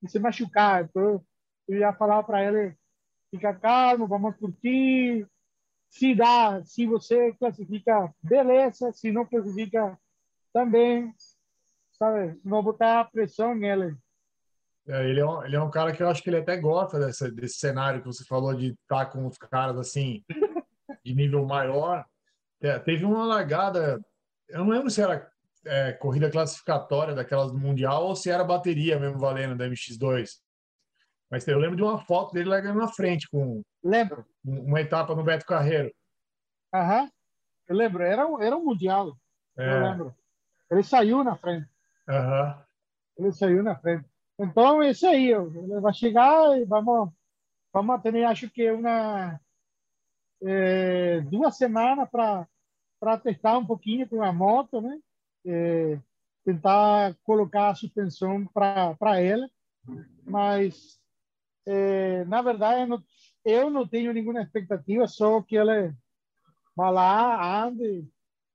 [0.02, 0.84] e se machucar.
[0.84, 1.22] Então,
[1.68, 2.76] eu ia falar para ele,
[3.30, 5.26] fica calmo, vamos curtir.
[5.92, 8.90] Se dá, se você classifica, beleza.
[8.94, 9.98] Se não classifica,
[10.50, 11.14] também,
[11.98, 12.40] sabe?
[12.42, 13.94] Não botar pressão nele.
[14.88, 16.98] É, ele, é um, ele é um cara que eu acho que ele até gosta
[16.98, 20.24] desse, desse cenário que você falou de estar com os caras assim,
[21.04, 22.06] de nível maior.
[22.62, 24.00] É, teve uma largada,
[24.48, 25.30] eu não lembro se era
[25.66, 30.40] é, corrida classificatória daquelas do Mundial ou se era bateria mesmo valendo da MX2.
[31.32, 34.22] Mas eu lembro de uma foto dele largando na frente com lembro.
[34.44, 35.90] uma etapa no Beto Carreiro.
[36.74, 37.10] Aham,
[37.66, 38.02] eu lembro.
[38.02, 39.16] Era, era um Mundial.
[39.56, 39.66] É.
[39.66, 40.16] Eu lembro.
[40.70, 41.66] Ele saiu na frente.
[42.06, 42.62] Aham.
[43.16, 44.04] Ele saiu na frente.
[44.38, 45.32] Então, isso aí.
[45.80, 47.10] Vai chegar e vamos,
[47.72, 49.40] vamos ter, acho que, uma,
[50.42, 52.46] é, duas semanas para
[53.00, 55.00] para testar um pouquinho com a moto, né?
[55.44, 55.98] É,
[56.44, 59.48] tentar colocar a suspensão para ela,
[60.24, 61.01] mas
[61.66, 63.02] é, na verdade eu não,
[63.44, 65.94] eu não, tenho nenhuma expectativa, só que ela
[66.76, 68.06] vá lá, ande,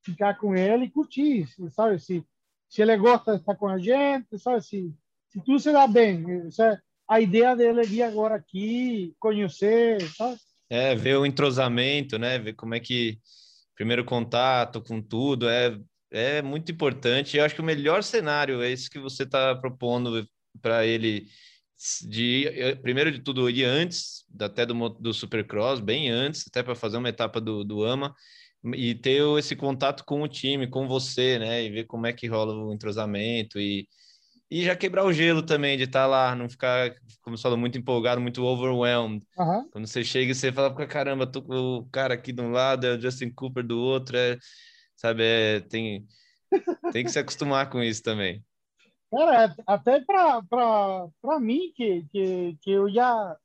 [0.04, 1.98] ficar com ele e curtir, sabe?
[1.98, 2.24] Se,
[2.68, 4.62] se ele gosta de estar com a gente, sabe?
[4.62, 4.94] Se,
[5.28, 6.24] se tudo se dá bem,
[7.08, 10.38] a ideia dele é vir agora aqui, conhecer, sabe?
[10.70, 12.38] É, ver o entrosamento, né?
[12.38, 13.18] Ver como é que
[13.74, 15.78] primeiro contato com tudo, é,
[16.10, 17.36] é muito importante.
[17.36, 20.26] Eu acho que o melhor cenário é esse que você está propondo
[20.60, 21.28] para ele
[22.08, 26.74] de eh, primeiro de tudo ir antes até do, do Supercross, bem antes, até para
[26.74, 28.14] fazer uma etapa do, do AMA
[28.74, 31.62] e ter esse contato com o time, com você, né?
[31.62, 33.88] E ver como é que rola o entrosamento e,
[34.50, 37.58] e já quebrar o gelo também, de estar tá lá, não ficar, como você falou,
[37.58, 39.24] muito empolgado, muito overwhelmed.
[39.38, 39.68] Uhum.
[39.70, 42.86] Quando você chega e você fala, caramba, tô com o cara aqui de um lado,
[42.86, 44.36] é o Justin Cooper do outro, é,
[44.96, 46.04] sabe, é, tem,
[46.92, 48.42] tem que se acostumar com isso também.
[49.10, 53.38] Cara, até para mim, que, que, que eu já,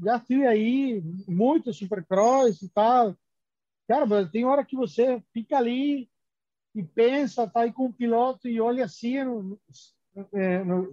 [0.00, 3.14] já fui aí muito supercross e tal,
[3.86, 6.08] cara, tem hora que você fica ali
[6.74, 9.60] e pensa, tá aí com o piloto e olha assim, no,
[10.32, 10.92] é, no,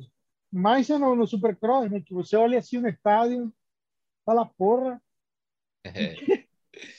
[0.52, 3.52] mais no, no Supercross, né, que você olha assim no estádio,
[4.26, 5.02] fala, porra,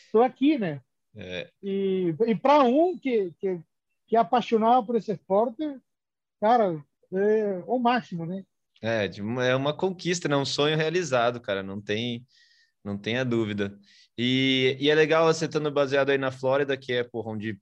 [0.06, 0.26] estou é.
[0.26, 0.82] aqui, né?
[1.14, 1.50] É.
[1.62, 3.60] E, e para um que, que,
[4.06, 5.62] que é apaixonado por esse esporte,
[6.42, 8.42] cara, é o máximo, né?
[8.82, 9.08] É,
[9.48, 10.36] é uma conquista, né?
[10.36, 12.26] Um sonho realizado, cara, não tem,
[12.84, 13.78] não tenha dúvida.
[14.18, 17.56] E, e é legal você estando baseado aí na Flórida, que é, porra, onde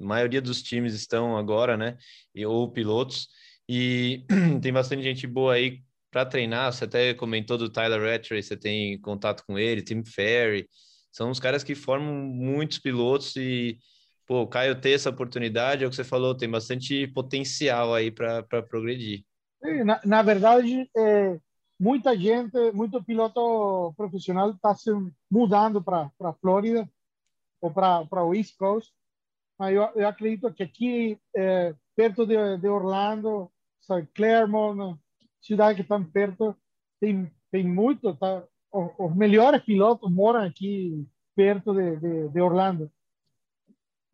[0.00, 1.98] a maioria dos times estão agora, né?
[2.34, 3.28] E, ou pilotos.
[3.68, 4.24] E
[4.62, 6.72] tem bastante gente boa aí para treinar.
[6.72, 10.66] Você até comentou do Tyler Rattray, você tem contato com ele, Tim Ferry.
[11.12, 13.78] São os caras que formam muitos pilotos e,
[14.26, 18.10] pô, o Caio ter essa oportunidade, é o que você falou, tem bastante potencial aí
[18.10, 19.24] para progredir.
[19.84, 21.38] Na, na verdade, é,
[21.78, 24.90] muita gente, muito piloto profissional está se
[25.30, 26.88] mudando para a Flórida
[27.60, 28.92] ou para o East Coast
[29.62, 33.48] mas eu, eu acredito que aqui, é, perto de, de Orlando,
[33.80, 34.98] sabe, Claremont,
[35.40, 36.56] cidade que estão perto,
[37.00, 38.44] tem, tem muito, tá?
[38.72, 41.06] Os, os melhores pilotos moram aqui
[41.36, 42.90] perto de, de, de Orlando.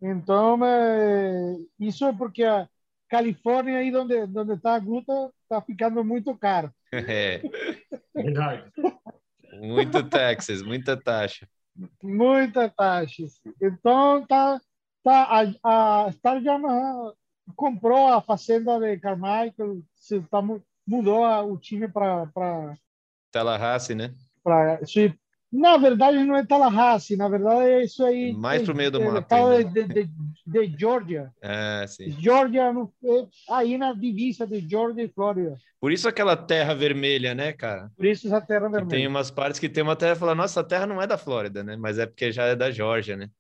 [0.00, 2.68] Então, é, isso é porque a
[3.08, 6.72] Califórnia, aí onde, onde está a gruta, está ficando muito caro.
[6.92, 7.42] É.
[8.14, 8.72] Verdade.
[9.60, 11.46] Muito Texas, muita taxa.
[12.02, 13.24] Muita taxa.
[13.60, 14.60] Então, tá,
[15.04, 15.28] tá,
[15.62, 17.12] a, a Star Yamaha
[17.54, 20.42] comprou a fazenda de Carmichael, se tá,
[20.86, 22.74] mudou a, o time para
[23.30, 24.14] Tallahassee, né?
[24.42, 25.14] Pra, se,
[25.50, 28.32] na verdade, não é Tallahassee, na verdade é isso aí.
[28.34, 29.36] Mais para o meio do é, mapa.
[29.36, 30.10] É de, de,
[30.46, 31.32] de, Georgia.
[31.40, 32.10] É, sim.
[32.20, 35.56] Georgia, no, é, aí na divisa de Georgia e Flórida.
[35.80, 37.90] Por isso aquela terra vermelha, né, cara?
[37.96, 38.88] Por isso essa terra vermelha.
[38.88, 41.16] tem umas partes que tem uma terra e fala, nossa, a terra não é da
[41.16, 41.76] Flórida, né?
[41.76, 43.30] Mas é porque já é da Georgia, né?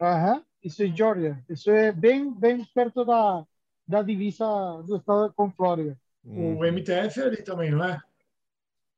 [0.00, 0.42] Aham.
[0.62, 1.38] Isso é Georgia.
[1.48, 3.44] Isso é bem, bem perto da,
[3.86, 4.44] da divisa
[4.84, 5.96] do estado com Flórida.
[6.24, 8.00] O MTF é ali também, não é?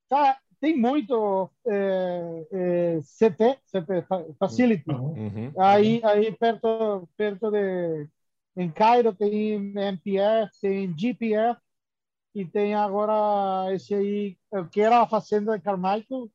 [0.09, 4.07] Tá, tem muito é, é, CT, CT
[4.39, 4.91] Facility.
[4.91, 5.53] Uhum.
[5.59, 8.07] Aí, aí perto, perto de...
[8.57, 11.59] Em Cairo tem MPF, tem GPF
[12.35, 14.37] e tem agora esse aí,
[14.71, 16.29] que era a fazenda de Carmichael,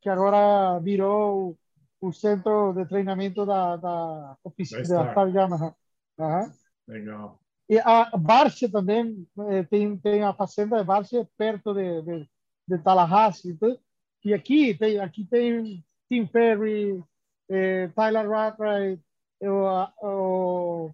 [0.00, 1.56] que agora virou
[2.00, 5.74] o centro de treinamento da, da oficina da Star Yamaha.
[6.18, 6.52] Uhum.
[6.88, 7.38] Legal.
[7.68, 12.28] E a Várzea também eh, tem tem a fazenda de Várzea perto de, de,
[12.66, 13.52] de Tallahassee.
[13.52, 13.78] Então,
[14.24, 17.02] e aqui tem aqui tem Tim Ferry,
[17.48, 19.02] eh, Tyler Ratwright,
[19.40, 20.90] o,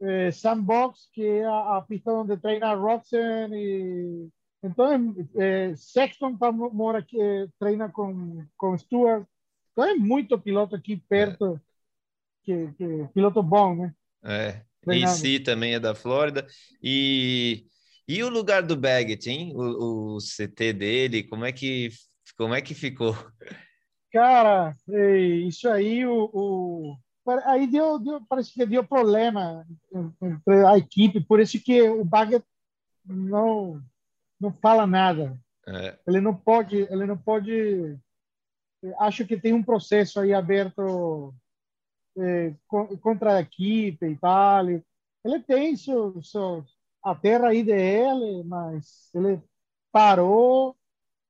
[0.00, 4.28] eh, Sandbox, que é a, a pista onde treina Roxen e
[4.62, 9.26] então eh, Sexton tá, mora aqui, eh, treina com com Stewart.
[9.72, 11.60] Então é muito piloto aqui perto,
[12.42, 13.94] que, que piloto bom, né?
[14.24, 16.46] É, em si também é da Flórida.
[16.82, 17.66] E,
[18.08, 19.52] e o lugar do Baggett, hein?
[19.54, 21.90] O, o CT dele, como é que
[22.36, 23.14] como é que ficou?
[24.12, 24.72] Cara,
[25.46, 26.96] isso aí o, o
[27.44, 29.66] aí deu, deu, parece que deu problema
[30.22, 32.44] entre a equipe, por isso que o Baggett
[33.04, 33.82] não
[34.40, 35.38] não fala nada.
[35.66, 35.98] É.
[36.06, 37.98] Ele não pode, ele não pode.
[38.98, 41.34] Acho que tem um processo aí aberto
[42.18, 42.54] eh,
[43.00, 44.68] contra a equipe e tal.
[44.68, 46.64] Ele tem seu, seu,
[47.10, 49.40] a terra aí dele, mas ele
[49.92, 50.76] parou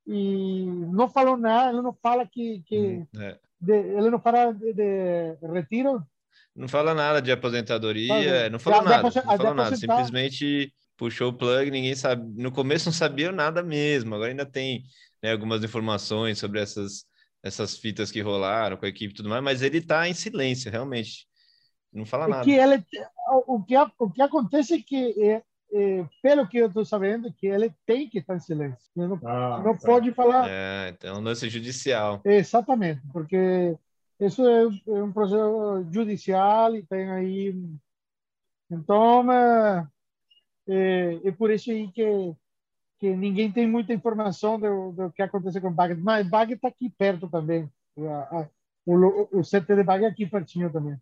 [0.06, 1.70] e não falou nada.
[1.72, 3.38] Ele não fala que, que É.
[3.60, 6.02] de, ele não fala de, de retiro.
[6.54, 8.50] Não fala nada de aposentadoria, Fala.
[8.50, 12.92] não de nada, não falou nada, simplesmente puxou o plug, ninguém sabe, no começo não
[12.94, 14.82] sabia nada mesmo, agora ainda tem
[15.22, 17.04] né, algumas informações sobre essas,
[17.42, 20.70] essas fitas que rolaram com a equipe e tudo mais, mas ele tá em silêncio,
[20.70, 21.26] realmente,
[21.92, 22.44] não fala É nada.
[22.44, 22.82] que ele,
[23.46, 25.42] o, que, o que acontece é que, é, é,
[26.22, 28.90] pelo que eu estou sabendo, que ele tem que estar em silêncio.
[28.96, 29.88] Ele não, Ah, não tá.
[29.88, 32.24] pode falar É, então, lance judicial.
[32.24, 33.36] exatamente, porque
[34.20, 37.54] isso é, é um processo judicial e tem aí.
[38.70, 39.86] Então, é,
[40.68, 42.04] é, é por isso aí que,
[43.00, 46.00] que ninguém tem muita informação do, do que aconteceu com o Baggett.
[46.02, 47.70] Mas Baggett está aqui perto também.
[47.98, 48.50] A- a-
[48.86, 50.98] o, lu- o CT de Baggett é aqui pertinho também.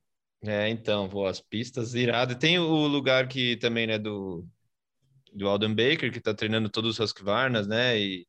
[0.46, 2.36] É, então, pô, as pistas iradas.
[2.36, 4.46] Tem o lugar que também, né, do,
[5.34, 8.26] do Alden Baker, que tá treinando todos os Husqvarnas, né, e,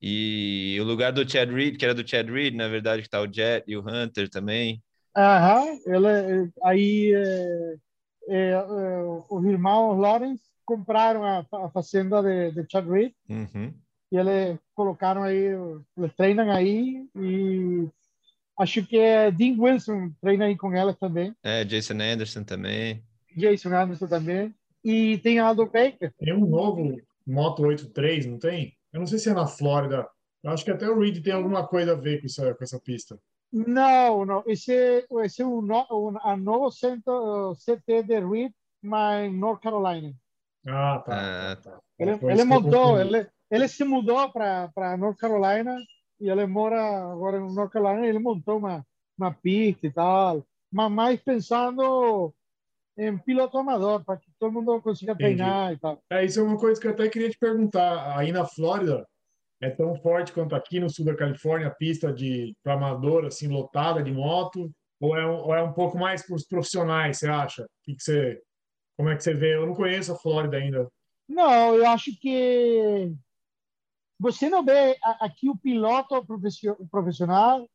[0.00, 3.20] e o lugar do Chad Reed, que era do Chad Reed, na verdade, que tá
[3.20, 4.82] o Jet e o Hunter também.
[5.16, 7.74] Aham, ele, aí é,
[8.28, 13.74] é, é, os irmãos Lawrence compraram a, a fazenda de, de Chad Reed Uhum.
[14.12, 15.48] e eles colocaram aí,
[15.96, 17.88] eles treinam aí e
[18.58, 23.02] acho que é Dean Wilson treina aí com elas também, É, Jason Anderson também.
[23.36, 26.12] Jason Anderson também e tem Aldo Baker.
[26.18, 28.76] Tem um novo Moto 83, não tem?
[28.92, 30.08] Eu não sei se é na Flórida.
[30.42, 32.80] Eu acho que até o Reed tem alguma coisa a ver com essa, com essa
[32.80, 33.18] pista.
[33.52, 39.36] Não, não, esse, esse é um, um a novo centro CT de Reed, mas em
[39.36, 40.14] North Carolina.
[40.66, 41.52] Ah, tá.
[41.52, 41.80] Ah, tá.
[41.98, 45.76] Ele, ele isso mudou, ele, ele se mudou para North Carolina
[46.20, 46.80] e ele mora
[47.12, 48.06] agora em North Carolina.
[48.06, 48.86] Ele montou uma,
[49.18, 52.32] uma pista e tal, mas mais pensando
[53.00, 55.36] em piloto amador, para que todo mundo consiga Entendi.
[55.36, 56.02] treinar e tal.
[56.10, 58.16] É, isso é uma coisa que eu até queria te perguntar.
[58.18, 59.06] Aí na Flórida,
[59.62, 64.02] é tão forte quanto aqui no sul da Califórnia, a pista de amador, assim, lotada
[64.02, 64.70] de moto?
[65.00, 67.62] Ou é, um- ou é um pouco mais para os profissionais, você acha?
[67.64, 68.40] O que que você,
[68.98, 69.54] como é que você vê?
[69.56, 70.86] Eu não conheço a Flórida ainda.
[71.26, 73.14] Não, eu acho que
[74.18, 77.66] você não vê aqui o piloto profissio- profissional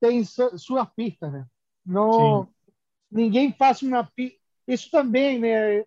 [0.00, 1.46] tem su- sua pista, né?
[1.86, 2.48] Não,
[3.12, 4.38] ninguém faz uma pista.
[4.66, 5.80] Isso também, né?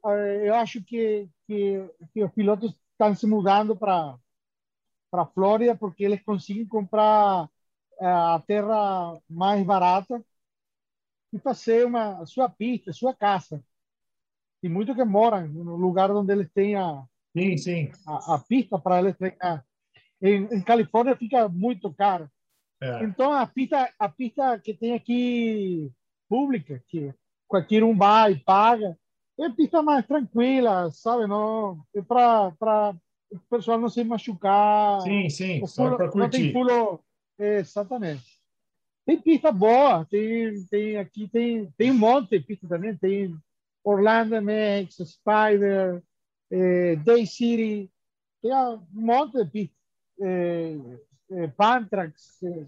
[0.46, 1.80] Eu acho que que,
[2.14, 4.18] que os pilotos estão se mudando para
[5.12, 7.50] para a Flórida porque eles conseguem comprar
[8.02, 10.24] eh, a terra mais barata
[11.34, 13.64] e fazer uma sua pista, sua casa.
[14.62, 17.04] Tem muito que moram no lugar onde eles têm a,
[17.36, 17.92] Sim, sim.
[18.08, 19.66] a, a pista para eles treinar.
[20.22, 22.30] Em, em Califórnia fica muito caro.
[22.82, 23.04] É.
[23.06, 25.92] Então a pista, a pista que tem aqui
[26.30, 27.14] pública, que
[27.48, 28.98] qualquer um vai e paga,
[29.40, 31.28] é pista mais tranquila, sabe?
[31.28, 32.96] Não é para
[33.32, 35.02] o pessoal não se machucar.
[35.02, 35.62] Sim, sim.
[35.64, 36.54] O Só pulo- para não tem curtir.
[36.54, 37.00] pulo.
[37.38, 38.24] é, exatamente.
[39.06, 43.36] Tem pista boa, tem, tem aqui tem, tem um monte de pista também, tem
[43.84, 46.02] Orlando MX, Spider,
[46.50, 47.92] eh, Day City,
[48.42, 49.76] tem um monte de pista.
[50.22, 50.78] Eh,
[51.32, 52.42] eh, Pantrax.
[52.44, 52.66] eh,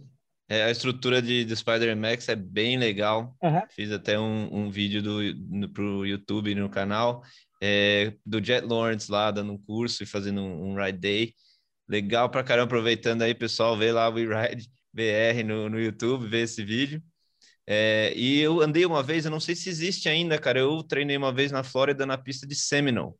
[0.49, 3.35] É, a estrutura de, do Spider Max é bem legal.
[3.43, 3.63] aham.
[3.69, 7.23] Fiz até um, um vídeo do, no, pro YouTube no canal
[7.61, 11.33] é, do Jet Lawrence lá dando um curso e fazendo um, um ride day.
[11.87, 16.41] Legal pra caramba, aproveitando aí, pessoal, vê lá o WeRide BR no, no YouTube, vê
[16.41, 17.01] esse vídeo.
[17.65, 20.59] É, e eu andei uma vez, eu não sei se existe ainda, cara.
[20.59, 23.13] Eu treinei uma vez na Flórida na pista de Seminole,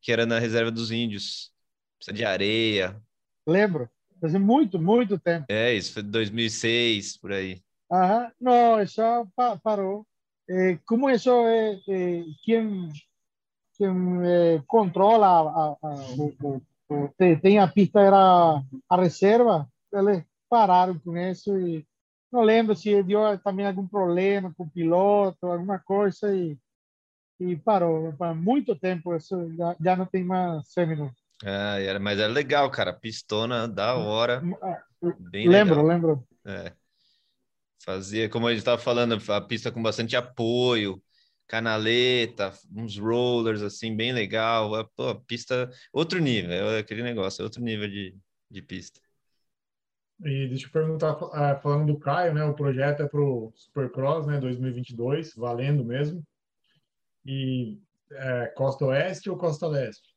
[0.00, 1.52] que era na reserva dos índios.
[1.98, 3.00] Pista de areia.
[3.46, 3.88] Lembro.
[4.20, 5.46] Faz muito, muito tempo.
[5.48, 7.60] É, isso foi 2006, por aí.
[7.90, 8.32] Ajá.
[8.40, 9.02] No, eso
[9.36, 10.04] pa- paró.
[10.48, 11.46] Eh, ¿Cómo eso?
[11.48, 12.88] Eh, eh, ¿quién,
[13.76, 13.90] quem
[14.24, 17.08] é, controla a, a, o, o,
[17.42, 21.84] tem a pista era a reserva, eles pararam com isso e
[22.32, 26.56] não lembro se deu também algum problema com o piloto, alguma coisa e,
[27.40, 28.12] e parou.
[28.12, 31.12] Para muito tempo isso já, já não tem mais sêmino.
[31.44, 32.92] Ah, era, mas era legal, cara.
[32.92, 34.42] Pistona da hora.
[35.30, 35.86] Bem lembro, legal.
[35.86, 36.28] lembro.
[36.44, 36.72] É.
[37.84, 41.00] Fazia, como a gente estava falando, a pista com bastante apoio,
[41.46, 44.88] canaleta, uns rollers assim, bem legal.
[44.96, 48.16] Pô, pista, outro nível, é aquele negócio, outro nível de,
[48.50, 49.00] de pista.
[50.24, 52.42] E deixa eu perguntar, é, falando do Caio, né?
[52.44, 54.40] O projeto é para o Supercross, né?
[54.40, 56.24] 2022, valendo mesmo.
[57.24, 57.78] E
[58.10, 60.15] é, Costa Oeste ou Costa Leste?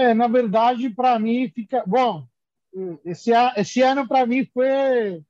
[0.00, 2.26] É, na verdade, para mim fica bom.
[3.04, 5.24] Esse, esse ano para mim foi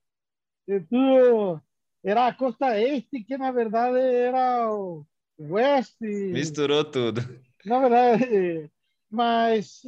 [0.88, 1.60] tudo
[2.02, 5.04] era a costa este que na verdade era o
[5.38, 6.06] oeste.
[6.06, 7.20] Misturou tudo.
[7.64, 8.70] Na verdade,
[9.10, 9.82] mas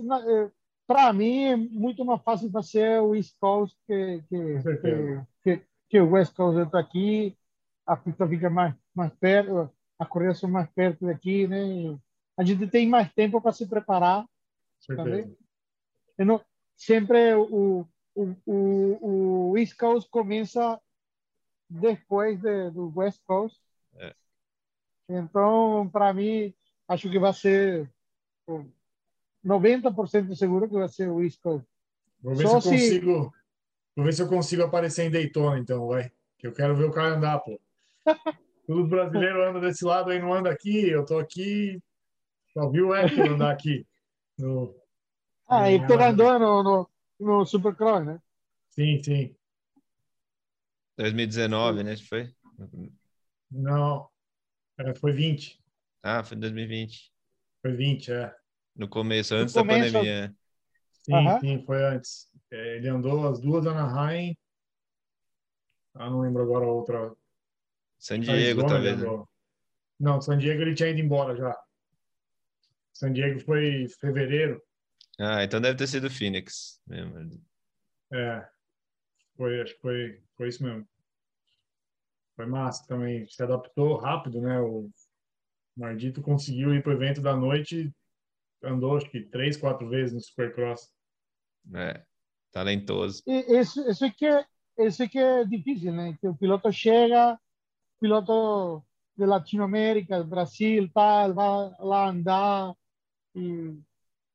[0.87, 6.01] para mim é muito mais fácil fazer o East Coast que que, que, que, que
[6.01, 6.59] o West Coast.
[6.59, 7.37] Eu aqui,
[7.87, 11.97] a pista fica mais mais perto, as corridas são mais perto daqui, né?
[12.37, 14.27] A gente tem mais tempo para se preparar.
[14.87, 15.37] Também.
[16.19, 16.41] Não,
[16.77, 20.81] sempre o, o, o, o East Coast começa
[21.69, 23.59] depois de, do West Coast.
[23.95, 24.15] É.
[25.09, 26.55] Então, para mim,
[26.89, 27.91] acho que vai ser
[29.45, 31.67] 90% seguro que vai ser o East Coast.
[32.21, 33.35] Vou ver Só se eu consigo.
[33.95, 36.11] Vou ver se eu consigo aparecer em Daytona, então, vai.
[36.39, 37.61] Que eu quero ver o cara andar, pô.
[38.67, 40.89] Todo brasileiro anda desse lado aí, não anda aqui.
[40.89, 41.83] Eu tô aqui.
[42.53, 43.87] Só viu o Hector andar aqui.
[44.39, 44.75] No...
[45.49, 48.21] Ah, e tu andou no, no, no Supercross, né?
[48.71, 49.37] Sim, sim.
[50.97, 51.97] 2019, né?
[51.97, 52.35] Foi?
[53.51, 54.09] Não,
[54.99, 55.63] foi 20.
[56.03, 57.13] Ah, foi 2020.
[57.61, 58.35] Foi 20, é.
[58.75, 60.35] No começo, antes no começo, da pandemia.
[61.03, 61.41] Sim, uhum.
[61.41, 62.29] sim, foi antes.
[62.51, 64.37] É, ele andou as duas Anaheim.
[65.95, 67.15] Ah, não lembro agora a outra.
[67.99, 69.01] San Diego, talvez.
[69.01, 69.25] Né?
[70.01, 71.57] Não, San Diego ele tinha ido embora já.
[72.93, 74.63] San Diego foi fevereiro.
[75.19, 77.45] Ah, então deve ter sido Phoenix mesmo.
[78.13, 78.49] É.
[79.37, 80.87] Foi, acho que foi, foi isso mesmo.
[82.37, 83.27] Foi massa também.
[83.27, 84.61] Se adaptou rápido, né?
[84.61, 84.91] O
[85.77, 87.93] Mardito conseguiu ir para o evento da noite,
[88.63, 90.91] andou acho que três, quatro vezes no Supercross.
[91.75, 92.05] É,
[92.51, 93.23] talentoso.
[93.27, 94.45] E isso, isso que é,
[94.79, 96.17] isso que é difícil, né?
[96.21, 97.39] Que o piloto chega,
[98.01, 98.85] piloto
[99.17, 102.75] de Latinoamérica, Brasil, tal, vai lá andar
[103.35, 103.79] e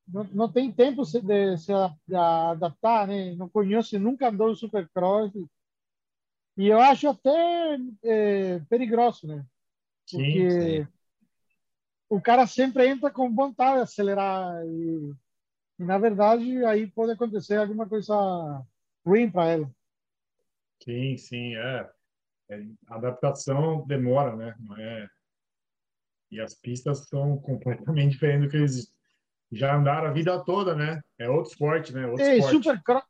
[0.08, 1.72] não, não tem tempo de se
[2.14, 3.36] adaptar, né?
[3.36, 5.34] Não conhece, nunca andou no Supercross.
[6.58, 9.46] E eu acho até é, perigoso, né?
[10.10, 10.88] Porque sim, sim.
[12.10, 15.14] o cara sempre entra com vontade de acelerar e,
[15.80, 18.16] e, na verdade aí pode acontecer alguma coisa
[19.06, 19.68] ruim para ele.
[20.82, 21.92] Sim, sim, é.
[22.50, 22.66] é.
[22.88, 24.56] A adaptação demora, né?
[24.60, 25.10] Não é...
[26.30, 28.94] E as pistas são completamente diferentes do que eles
[29.52, 31.02] já andaram a vida toda, né?
[31.18, 32.06] É outro esporte, né?
[32.06, 32.56] Outro é, esporte.
[32.56, 33.04] Supercross,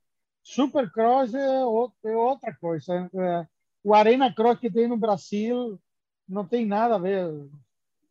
[0.44, 1.62] Supercross é,
[2.06, 3.10] é outra coisa.
[3.14, 3.48] É,
[3.84, 5.80] o Arena Cross que tem no Brasil
[6.28, 7.28] não tem nada a ver.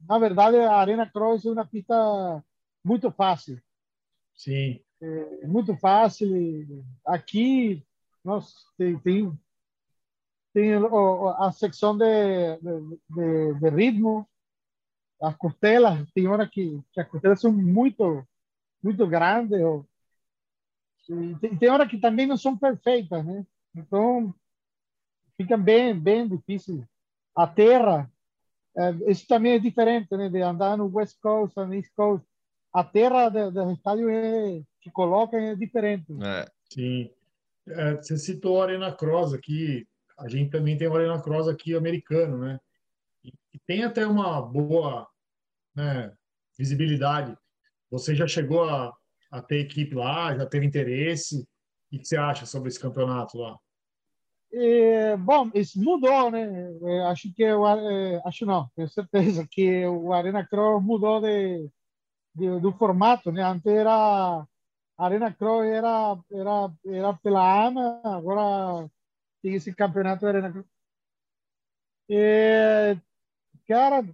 [0.08, 2.44] Na verdade, a Arena Cross é uma pista
[2.84, 3.60] muito fácil.
[4.34, 4.80] Sim.
[5.00, 6.84] É, muito fácil.
[7.04, 7.84] Aqui,
[8.24, 9.38] nossa, tem, tem,
[10.52, 14.28] tem a secção de, de, de, de ritmo,
[15.20, 18.26] as costelas, tem hora que, que as costelas são muito,
[18.82, 19.58] muito grandes.
[19.60, 19.86] Ou,
[21.40, 23.46] tem, tem hora que também não são perfeitas, né?
[23.74, 24.34] Então,
[25.36, 26.84] fica bem, bem difícil.
[27.34, 28.10] A terra,
[28.76, 30.28] é, isso também é diferente, né?
[30.28, 32.26] De andar no West Coast, no East Coast.
[32.72, 36.06] A terra do, estádio é, que colocam é diferente.
[36.22, 36.46] É.
[36.72, 37.10] Sim.
[37.68, 39.86] É, você citou a Arena Cross aqui.
[40.18, 42.60] A gente também tem a Arena Cross aqui americano, né?
[43.66, 45.08] Tem até uma boa
[45.74, 46.12] né,
[46.58, 47.36] visibilidade.
[47.90, 48.92] Você já chegou a,
[49.30, 51.46] a ter equipe lá, já teve interesse?
[51.92, 53.56] O que você acha sobre esse campeonato lá?
[54.52, 56.48] É, bom, isso mudou, né?
[56.82, 61.68] É, acho que o, é, acho não, tenho certeza que o Arena Cross mudou de,
[62.34, 63.42] de do formato, né?
[63.42, 64.46] Antes era
[64.96, 68.88] Arena Cross era era era pela AMA, agora
[69.42, 70.66] tem esse campeonato Arena Cross.
[72.08, 72.96] É,
[73.66, 74.04] cara,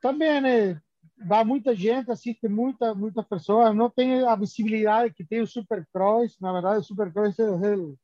[0.00, 0.82] também, né?
[1.22, 6.38] Vai muita gente, assiste muita, muita pessoa, não tem a visibilidade que tem o Supercross.
[6.40, 7.96] Na verdade, o Supercross é o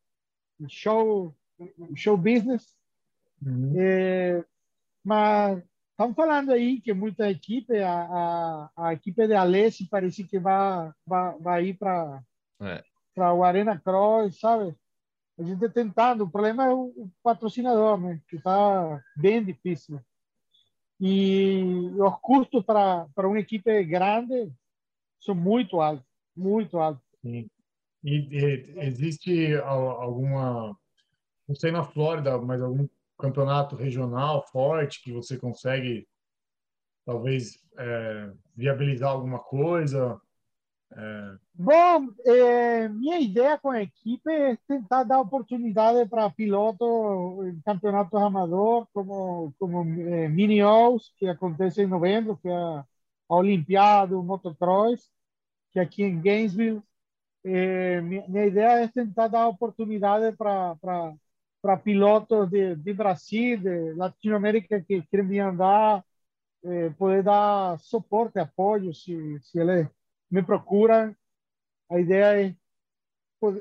[0.69, 1.35] show,
[1.95, 2.77] show business.
[3.43, 3.73] Uhum.
[3.77, 4.45] É,
[5.03, 5.62] mas
[5.97, 10.93] Estão falando aí que muita equipe, a, a, a equipe de Alessi parece que vai,
[11.07, 12.23] vai, vai ir para
[12.61, 12.85] é.
[13.33, 14.77] o Arena Cross, sabe?
[15.39, 18.21] A gente tentando, o problema é o, o patrocinador, né?
[18.29, 19.99] Que está bem difícil.
[21.01, 21.62] E
[21.99, 24.53] os custos para, uma equipe grande
[25.20, 27.03] são muito altos, muito altos.
[27.20, 27.49] Sim.
[28.03, 30.76] E, e existe alguma,
[31.49, 32.88] não sei na Flórida, mas algum
[33.18, 36.07] campeonato regional forte que você consegue
[37.05, 40.20] talvez é, viabilizar alguma coisa?
[40.93, 41.37] É...
[41.55, 48.20] Bom, é, minha ideia com a equipe é tentar dar oportunidade para piloto em campeonatos
[48.20, 52.84] amador, como como é, mini O's, que acontece em novembro, que é a,
[53.28, 55.11] a Olimpiada, o motocross,
[55.72, 56.82] que aqui em Gainesville.
[57.45, 61.14] É, minha, minha ideia é tentar dar oportunidade para
[61.84, 66.05] pilotos de, de Brasil, de Latinoamérica que querem andar,
[66.64, 69.89] eh, poder dar suporte, apoio, se, se eles
[70.31, 71.14] me procuram.
[71.91, 72.55] A ideia é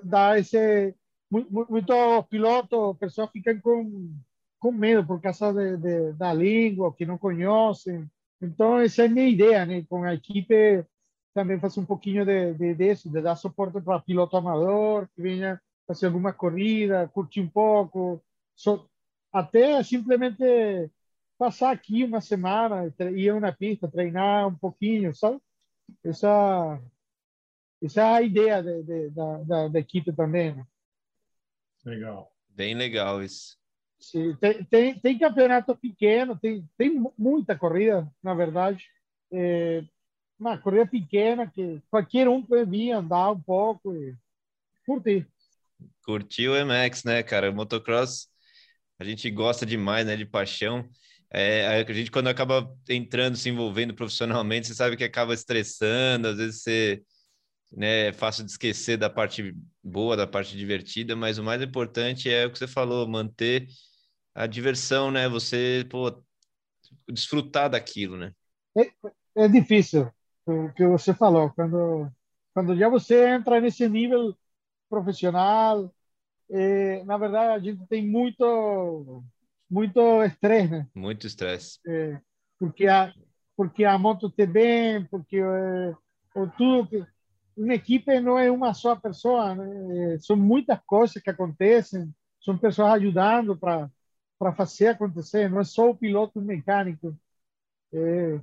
[0.03, 0.95] dar esse.
[1.29, 4.13] Muitos pilotos, pessoas ficam com,
[4.59, 8.09] com medo por causa de, de, da língua, que não conhecem.
[8.41, 9.83] Então, essa é a minha ideia, né?
[9.89, 10.85] Com a equipe
[11.33, 15.59] também fazer um pouquinho de, de, disso, de dar suporte para piloto amador, que venha
[15.85, 18.23] fazer alguma corrida, curtir um pouco,
[18.55, 18.87] só,
[19.31, 20.89] até simplesmente
[21.37, 25.39] passar aqui uma semana, ir na pista, treinar um pouquinho, sabe?
[26.03, 26.81] Essa,
[27.81, 30.55] essa é a ideia de, de, da, da, da, equipe também.
[30.55, 30.65] Né?
[31.85, 32.31] Legal.
[32.49, 33.57] Bem legal isso.
[33.99, 38.85] Sim, tem, tem, tem campeonato pequeno, tem, tem muita corrida, na verdade.
[39.31, 39.83] É,
[40.39, 44.15] uma corrida pequena que qualquer um pode vir andar um pouco e
[44.85, 45.27] curtir
[46.03, 47.49] curtiu o MX, né, cara?
[47.49, 48.27] O motocross,
[48.99, 50.87] a gente gosta demais, né, de paixão.
[51.37, 56.37] É, a gente, quando acaba entrando, se envolvendo profissionalmente, você sabe que acaba estressando, às
[56.37, 57.03] vezes você,
[57.73, 62.29] né, é fácil de esquecer da parte boa, da parte divertida, mas o mais importante
[62.29, 63.67] é o que você falou, manter
[64.33, 65.27] a diversão, né?
[65.27, 66.23] Você, pô,
[67.11, 68.31] desfrutar daquilo, né?
[68.77, 70.09] É, é difícil,
[70.45, 72.09] o que você falou, quando,
[72.53, 74.33] quando já você entra nesse nível
[74.89, 75.93] profissional,
[76.49, 79.21] é, na verdade, a gente tem muito
[79.69, 80.87] muito estresse, né?
[80.93, 81.79] Muito estresse.
[81.87, 82.19] É,
[82.59, 83.13] porque a
[83.57, 85.95] porque a moto te bem, porque é,
[86.57, 87.05] tudo que
[87.55, 90.19] uma equipe não é uma só pessoa, né?
[90.19, 93.89] são muitas coisas que acontecem, são pessoas ajudando para
[94.37, 97.17] para fazer acontecer, não é só o piloto mecânico.
[97.93, 98.39] É,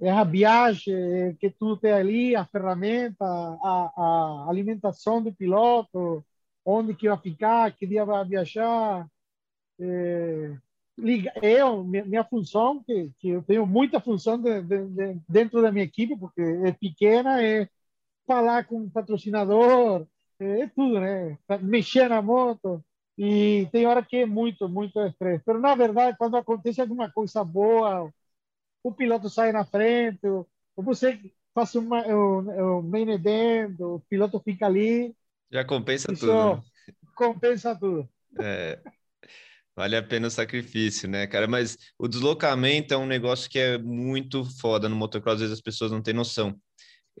[0.00, 6.24] é a viagem é que tu tem ali, a ferramenta, a, a alimentação do piloto,
[6.64, 9.06] onde que vai ficar, que dia vai viajar.
[9.78, 10.56] É,
[11.42, 15.84] eu, minha, função, que, que eu tenho muita função de, de, de, dentro da minha
[15.84, 17.68] equipe, porque é pequena, é
[18.26, 20.06] falar com o patrocinador,
[20.40, 21.38] é, é tudo, né?
[21.60, 22.82] Mexer na moto.
[23.18, 25.42] E tem hora que é muito, muito estresse.
[25.46, 28.12] Mas, na verdade, quando acontece alguma coisa boa,
[28.82, 30.46] o piloto sai na frente, ou
[30.76, 31.18] você
[31.54, 35.14] faz uma, o, o main event, o piloto fica ali,
[35.50, 36.56] já compensa Isso tudo.
[36.56, 36.62] Né?
[37.14, 38.08] Compensa tudo.
[38.38, 38.80] É,
[39.76, 41.46] vale a pena o sacrifício, né, cara?
[41.46, 45.60] Mas o deslocamento é um negócio que é muito foda no motocross, às vezes as
[45.62, 46.58] pessoas não têm noção.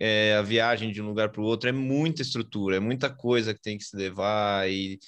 [0.00, 3.54] É, a viagem de um lugar para o outro é muita estrutura, é muita coisa
[3.54, 4.98] que tem que se levar e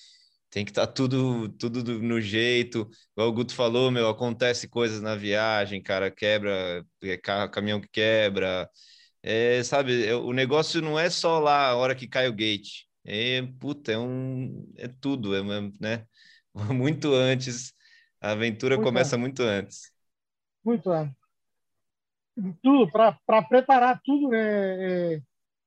[0.51, 2.88] tem que estar tá tudo, tudo no jeito.
[3.12, 7.88] Igual o Guto falou, meu, acontece coisas na viagem, cara, quebra, é carro, caminhão que
[7.88, 8.68] quebra.
[9.22, 12.86] É, sabe, é, o negócio não é só lá a hora que cai o gate.
[13.05, 14.70] É, puta, é um.
[14.76, 15.42] É tudo, é,
[15.80, 16.07] né?
[16.74, 17.72] Muito antes.
[18.20, 19.20] A aventura muito começa antes.
[19.20, 19.92] muito antes.
[20.64, 21.16] Muito antes.
[22.62, 25.14] Tudo, para preparar tudo, né?
[25.14, 25.22] É,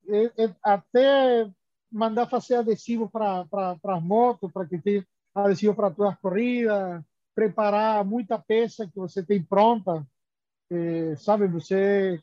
[0.08, 1.50] é, é, até
[1.90, 3.46] mandar fazer adesivo para
[3.84, 7.02] as motos, para que tenha adesivo para todas as corridas,
[7.34, 10.06] preparar muita peça que você tem pronta.
[10.70, 12.20] É, sabe, você.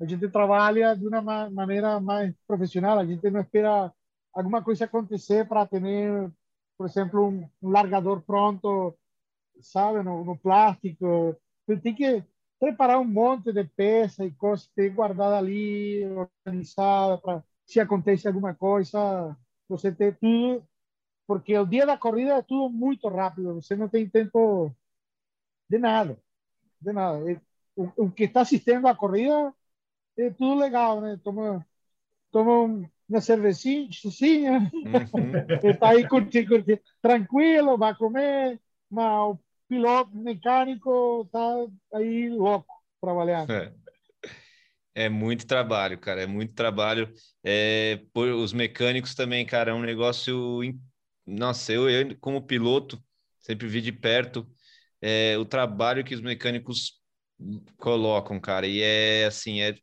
[0.00, 3.92] A gente trabalha de uma maneira mais profissional, a gente não espera
[4.32, 5.80] alguma coisa acontecer para ter,
[6.78, 8.96] por exemplo, um, um largador pronto,
[9.60, 11.36] sabe, no, no plástico.
[11.66, 12.24] Você tem que
[12.60, 16.04] preparar um monte de peça e coisas, ter guardada ali,
[16.46, 19.36] organizada, para se acontece alguma coisa,
[19.68, 20.64] você ter tudo,
[21.26, 24.74] porque o dia da corrida é tudo muito rápido, você não tem tempo
[25.68, 26.18] de nada,
[26.80, 27.18] de nada.
[27.76, 29.54] O, o que está assistindo à corrida
[30.18, 31.18] é tudo legal, né?
[31.24, 31.66] Toma,
[32.32, 33.88] toma um, uma cervejinha,
[34.72, 35.70] uhum.
[35.70, 39.36] está aí curtindo, curtindo, tranquilo, vai comer, mas
[39.68, 43.52] piloto mecânico tá aí louco trabalhando.
[43.52, 43.72] É.
[44.94, 46.22] É muito trabalho, cara.
[46.22, 47.08] É muito trabalho.
[47.44, 50.60] É, por, os mecânicos também, cara, é um negócio.
[51.24, 53.00] Nossa, eu, eu como piloto,
[53.38, 54.44] sempre vi de perto
[55.00, 57.00] é, o trabalho que os mecânicos
[57.76, 58.66] colocam, cara.
[58.66, 59.74] E é assim, é.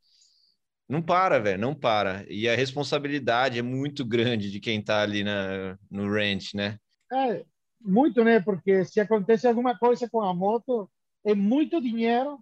[0.88, 2.25] Não para, velho, não para.
[2.29, 6.77] E a responsabilidade é muito grande de quem tá ali na, no ranch, né?
[7.11, 7.43] É,
[7.81, 8.39] muito, né?
[8.39, 10.89] Porque se acontece alguma coisa com a moto,
[11.23, 12.39] é muito dinheiro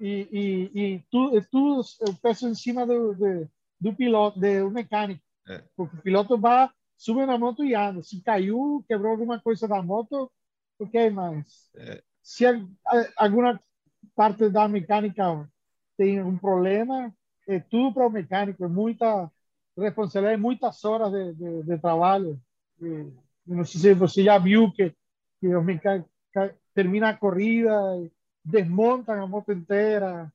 [0.00, 5.22] e, e, e tu, tu, eu peço em cima do, do, do piloto, do mecânico.
[5.48, 5.62] É.
[5.76, 8.02] Porque o piloto vai, sube na moto e anda.
[8.02, 10.30] Se caiu, quebrou alguma coisa da moto,
[10.78, 12.02] ok, mas é.
[12.22, 12.44] se
[13.16, 13.60] alguma
[14.14, 15.48] parte da mecânica
[15.96, 17.14] tem um problema,
[17.46, 19.30] é tudo para o mecânico, é muita
[19.76, 22.40] responsabilidade, muitas horas de, de, de trabalho.
[22.80, 23.06] E,
[23.46, 24.94] não sei se você já viu que,
[25.40, 26.08] que o mecânico
[26.74, 27.70] termina a corrida
[28.44, 30.30] desmontam a moto inteira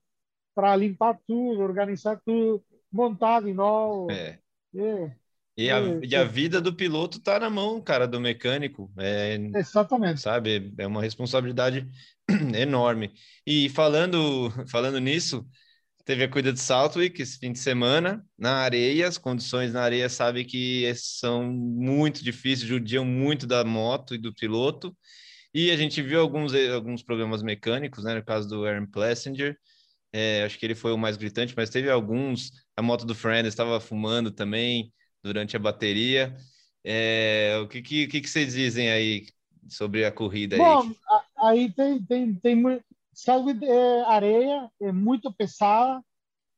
[0.55, 4.09] para limpar tudo, organizar tudo, montar de novo.
[4.11, 4.39] É.
[4.75, 5.15] é.
[5.55, 8.91] E, a, é, e a vida do piloto está na mão, cara, do mecânico.
[8.97, 10.21] É, Exatamente.
[10.21, 10.73] Sabe?
[10.77, 11.87] É uma responsabilidade
[12.55, 13.11] enorme.
[13.45, 15.45] E falando, falando nisso,
[16.09, 19.07] teve a Cuida de Saltwick esse fim de semana, na areia.
[19.07, 24.33] As condições na areia, sabe que são muito difíceis, judiam muito da moto e do
[24.33, 24.97] piloto.
[25.53, 28.15] E a gente viu alguns, eh, alguns problemas mecânicos, né?
[28.15, 29.55] No caso do Aaron Plessinger.
[30.11, 32.53] É, acho que ele foi o mais gritante, mas teve alguns.
[32.75, 34.91] A moto do Friend estava fumando também
[35.23, 36.35] durante a bateria.
[36.83, 39.27] É, o que, que, que, que vocês dizem aí
[39.67, 41.21] sobre a corrida Bom, aí?
[41.37, 42.55] aí tem, tem, tem
[43.23, 46.01] salve é, areia, é muito pesada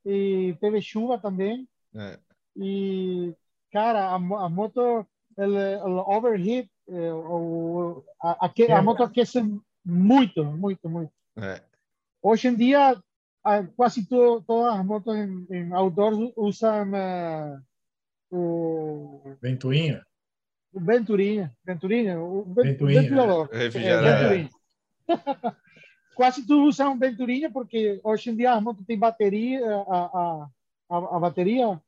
[0.06, 1.68] e teve chuva também.
[1.96, 2.20] É.
[2.56, 3.34] E,
[3.72, 5.06] cara, a, a moto,
[5.38, 9.42] ela, overheat é, o, a, a, a, moto aquece
[9.84, 11.12] muito, muito, muito.
[11.38, 11.62] É.
[12.22, 13.02] Hoje em dia,
[13.76, 17.62] quase to, todas as motos em, em outdoor usam uh,
[18.30, 19.36] o...
[19.42, 20.06] Venturinha?
[20.72, 23.02] O Venturinha, Venturinha, o Venturinha.
[23.02, 23.50] ventilador.
[23.52, 24.50] É, Venturinha.
[26.16, 30.48] quase tudo usam Venturinha, porque hoje em dia as motos têm bateria, a,
[30.90, 31.82] a, a, bateria,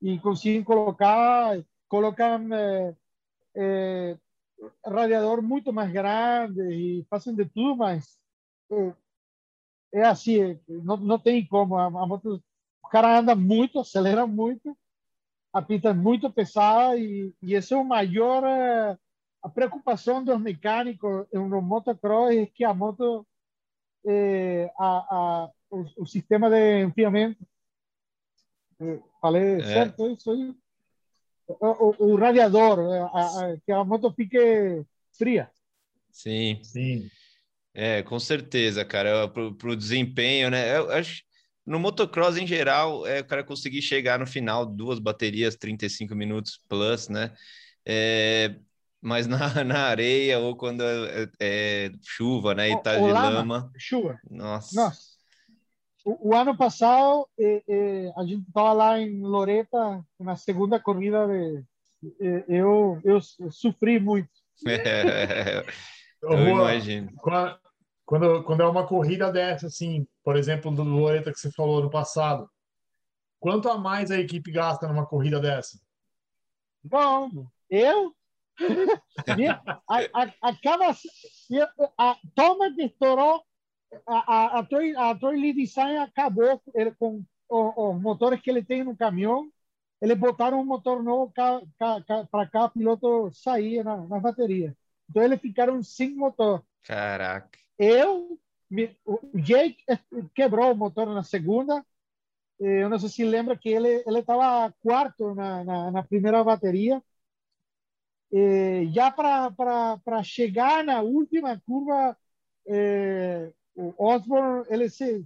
[0.00, 1.58] e conseguem colocar,
[1.88, 2.94] colocam eh,
[3.54, 4.16] eh,
[4.86, 8.18] radiador muito mais grande e fazem de tudo, mas
[8.70, 11.76] é, é assim, não, não tem como.
[11.76, 12.42] A, a moto,
[12.82, 14.76] o cara anda muito, acelera muito,
[15.52, 18.44] a pista é muito pesada e, e esse é o maior.
[19.42, 23.26] A preocupação dos mecânicos no motocross é que a moto,
[24.06, 27.44] é, a, a, o, o, sistema de enfiamento,
[28.80, 29.64] é, falei é.
[29.64, 30.54] certo isso aí?
[31.48, 32.78] o, o radiador,
[33.12, 35.50] a, a, que a moto fique fria.
[36.10, 36.60] Sim.
[36.62, 37.10] Sim.
[37.72, 39.28] É, com certeza, cara.
[39.28, 40.76] Pro, pro desempenho, né?
[40.76, 41.22] Eu acho
[41.68, 46.58] no motocross em geral, é o cara conseguir chegar no final, duas baterias, 35 minutos
[46.66, 47.34] plus, né?
[47.84, 48.56] É,
[49.00, 52.70] mas na, na areia ou quando é, é chuva, né?
[52.70, 53.72] E tá de lama, lama.
[53.76, 54.18] Chuva.
[54.30, 54.74] Nossa.
[54.74, 55.18] Nossa.
[56.04, 61.26] O, o ano passado, eh, eh, a gente estava lá em Loreta, na segunda corrida
[61.26, 61.64] de.
[62.20, 63.20] Eh, eu, eu
[63.50, 64.30] sofri muito.
[64.66, 65.64] É,
[66.20, 67.12] eu imagino.
[68.04, 71.88] Quando, quando é uma corrida dessa, assim, por exemplo, do Loreta que você falou no
[71.88, 72.50] passado,
[73.38, 75.78] quanto a mais a equipe gasta numa corrida dessa?
[76.82, 78.12] Bom, eu
[79.88, 80.90] a, a, a, cada
[81.98, 82.16] a,
[82.74, 83.42] que estourou
[84.06, 88.84] a, a, Troy, a Troy Lee Design acabou ele, com os motores que ele tem
[88.84, 89.50] no caminhão.
[90.00, 94.76] Eles botaram um motor novo para cá, piloto sair na, na bateria.
[95.08, 96.62] Então eles ficaram sem motor.
[96.84, 97.58] Caraca.
[97.78, 98.38] Eu,
[99.04, 99.82] o Jake
[100.34, 101.84] quebrou o motor na segunda.
[102.60, 107.02] Eu não sei se lembra que ele ele estava quarto na, na, na, primeira bateria.
[108.30, 112.16] E já para chegar na última curva,
[112.66, 115.24] eh, o Osborne, ele se,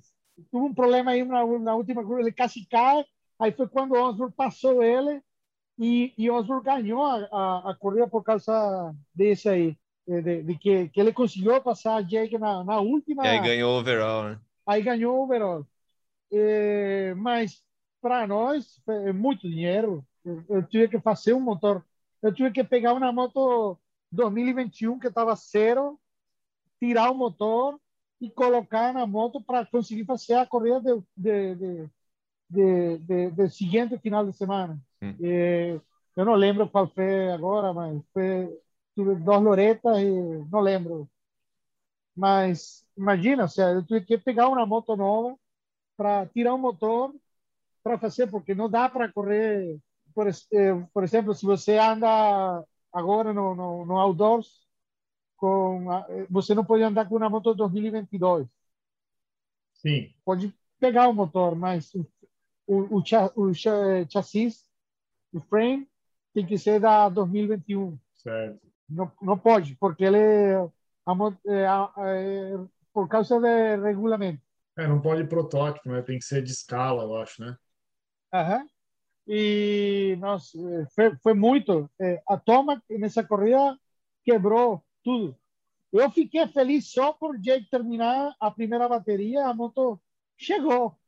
[0.51, 3.05] tuvo um problema aí na, na última curva, ele quase cai,
[3.39, 5.21] aí foi quando o Osborne passou ele
[5.79, 9.77] e, e Osborne ganhou a, a, a, corrida por causa desse aí,
[10.07, 13.25] de, de que, que, ele conseguiu passar Jake na, na última.
[13.25, 14.41] E aí ganhou overall, né?
[14.67, 15.67] Aí ganhou overall.
[16.33, 17.63] É, mas
[18.01, 20.05] para nós é muito dinheiro.
[20.25, 21.85] Eu, eu tive que fazer um motor.
[22.23, 23.79] Eu tive que pegar uma moto
[24.11, 25.99] 2021 que estava zero,
[26.79, 27.81] tirar o motor
[28.21, 31.89] e colocar na moto para conseguir fazer a corrida de, de, de,
[32.49, 34.81] de, de, de seguinte final de semana.
[35.03, 35.17] Hum.
[36.15, 38.49] Eu não lembro qual foi agora, mas foi
[38.95, 40.11] tive duas loretas e
[40.51, 41.09] não lembro.
[42.15, 45.37] Mas imagina, se eu tive que pegar uma moto nova
[45.97, 47.15] para tirar o motor
[47.83, 49.79] para fazer, porque não dá para correr.
[50.15, 54.67] Por, eh, por exemplo, se você anda agora no, no, no outdoors,
[55.37, 55.87] com,
[56.31, 58.47] você não pode andar com uma moto 2022.
[59.75, 60.15] Sim.
[60.25, 62.07] Pode pegar o motor, mas o,
[62.67, 64.65] o, o, o chassis,
[65.33, 65.89] o frame,
[66.33, 67.99] tem que ser da 2021.
[68.15, 68.61] Certo.
[68.89, 70.55] Não, não pode, porque ele é,
[71.57, 72.59] é,
[72.93, 74.41] por causa do regulamento.
[74.77, 76.03] É, não pode protótipo, né?
[76.03, 77.57] Tem que ser de escala, eu acho, né?
[78.33, 78.67] Aham.
[79.27, 80.59] E nossa,
[80.95, 81.91] foi, foi muito.
[82.01, 83.79] É, a toma nessa corrida
[84.25, 85.37] quebrou tudo.
[85.93, 90.01] Eu fiquei feliz só por Jake terminar a primeira bateria, a moto
[90.37, 90.99] chegou.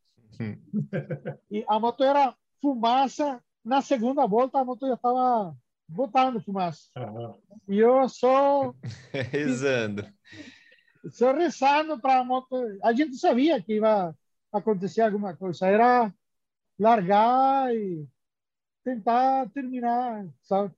[1.51, 3.43] e a moto era fumaça.
[3.65, 5.57] Na segunda volta, a moto já estava
[5.89, 6.91] botando fumaça.
[6.97, 7.35] Uhum.
[7.67, 8.75] E eu só.
[9.33, 10.07] Rezando.
[11.11, 12.57] Só rezando para a moto.
[12.83, 14.15] A gente sabia que ia
[14.53, 15.67] acontecer alguma coisa.
[15.67, 16.13] Era
[16.79, 18.07] largar e
[18.85, 20.75] tentar terminar, sabe?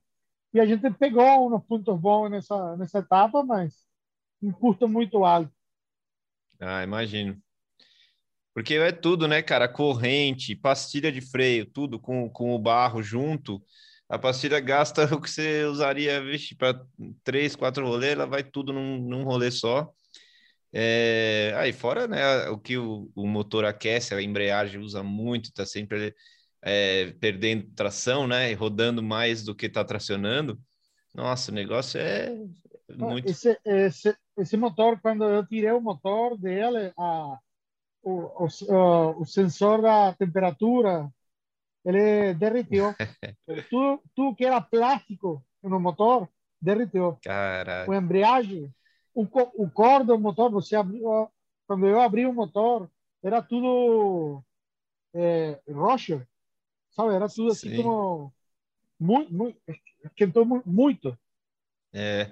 [0.53, 3.85] E a gente pegou uns pontos bons nessa, nessa etapa, mas
[4.41, 5.51] um custo muito alto.
[6.59, 7.39] Ah, imagino.
[8.53, 9.67] Porque é tudo, né, cara?
[9.67, 13.61] Corrente, pastilha de freio, tudo com, com o barro junto.
[14.09, 16.23] A pastilha gasta o que você usaria,
[16.57, 16.83] para
[17.23, 19.93] três, quatro rolês, ela vai tudo num, num rolê só.
[20.79, 25.65] É, aí fora, né, o que o, o, motor aquece, a embreagem usa muito, tá
[25.65, 26.13] sempre
[26.61, 30.55] é, perdendo tração, né, e rodando mais do que tá tracionando.
[31.15, 32.31] Nossa, o negócio é
[32.95, 33.27] muito...
[33.27, 37.39] Esse, esse, esse motor, quando eu tirei o motor dele, a,
[38.03, 41.09] o, o, o sensor da temperatura,
[41.83, 42.93] ele derreteu.
[43.71, 46.29] tudo, tudo que era plástico no motor,
[46.61, 47.17] derreteu.
[47.23, 47.89] Caralho.
[47.89, 48.71] O embreagem
[49.17, 51.27] o, o core do motor, você abriu,
[51.65, 52.87] quando eu abri o motor,
[53.23, 54.43] era tudo
[55.13, 56.27] é, rocha,
[56.91, 57.15] sabe?
[57.15, 57.77] Era tudo assim Sim.
[57.77, 58.33] como
[58.99, 59.59] muito, muito
[60.05, 61.17] esquentou muito.
[61.91, 62.31] É,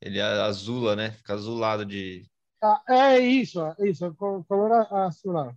[0.00, 1.12] ele azula, né?
[1.12, 2.28] Fica azulado de.
[2.60, 5.56] Ah, é isso, é isso, color azulado.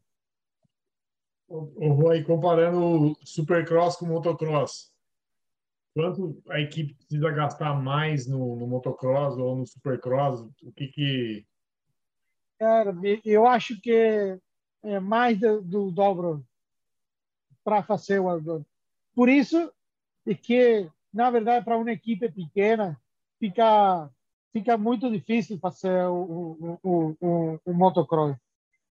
[1.48, 4.92] O Rui, comparando o Supercross com o motocross,
[5.98, 10.42] quanto a equipe precisa gastar mais no, no motocross ou no supercross?
[10.62, 11.46] O que que...
[12.60, 12.96] Cara,
[13.26, 14.40] eu acho que
[14.84, 16.46] é mais do, do dobro
[17.64, 18.64] para fazer o outdoor.
[19.16, 19.74] Por isso
[20.28, 22.96] é que, na verdade, para uma equipe pequena,
[23.40, 24.08] fica
[24.54, 28.36] fica muito difícil fazer o, o, o, o, motocross,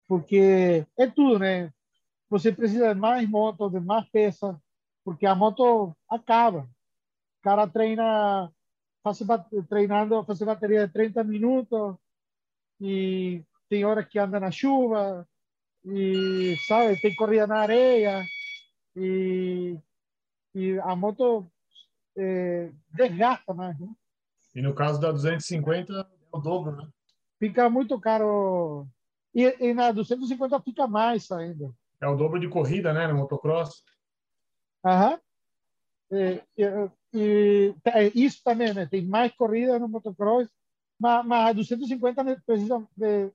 [0.07, 1.73] porque é tudo, né?
[2.29, 4.61] Você precisa de mais moto, de mais peça,
[5.05, 6.69] porque a moto acaba
[7.47, 8.51] cara treina,
[9.05, 9.21] faz,
[9.69, 11.95] treinando, faz bateria de 30 minutos
[12.81, 15.25] e tem hora que anda na chuva
[15.85, 18.25] e, sabe, tem corrida na areia
[18.97, 19.79] e,
[20.57, 21.49] e a moto
[22.19, 23.79] é, desgasta mais.
[23.79, 23.95] Né?
[24.57, 26.89] E no caso da 250 é o dobro, né?
[27.39, 28.89] Fica muito caro.
[29.33, 31.73] E, e na 250 fica mais ainda.
[32.01, 33.85] É o dobro de corrida, né, no motocross?
[34.85, 35.21] Aham.
[36.11, 38.87] É, é, e é, isso também, né?
[38.87, 40.49] Tem mais corrida no motocross,
[40.99, 43.31] mas, mas a 250 precisa de...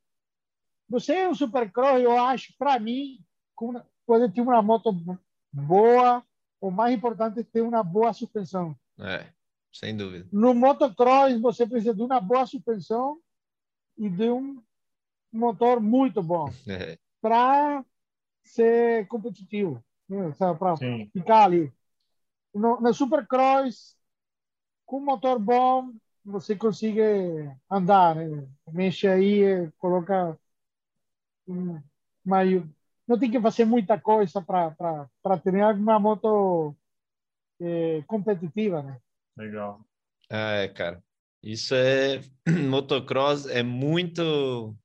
[0.89, 3.23] Você é um supercross, eu acho, para mim,
[4.05, 4.93] pode ter uma moto
[5.51, 6.23] boa,
[6.59, 8.75] o mais importante é ter uma boa suspensão.
[8.99, 9.25] É,
[9.71, 10.27] sem dúvida.
[10.31, 13.19] No motocross, você precisa de uma boa suspensão
[13.97, 14.61] e de um
[15.31, 16.97] motor muito bom é.
[17.21, 17.85] para
[18.43, 20.33] ser competitivo, né?
[20.37, 20.75] para
[21.13, 21.71] ficar ali
[22.53, 23.95] no, no Supercross,
[24.85, 25.93] com motor bom,
[26.23, 27.01] você consegue
[27.69, 28.15] andar.
[28.15, 28.47] Né?
[28.71, 30.37] Mexe aí, coloca
[31.47, 31.81] um,
[32.25, 32.69] meio.
[33.07, 36.75] Não tem que fazer muita coisa para ter uma moto
[37.59, 38.99] é, competitiva, né?
[39.37, 39.81] Legal.
[40.29, 41.03] Ah, é, cara.
[41.43, 42.21] Isso é
[42.69, 44.75] motocross é muito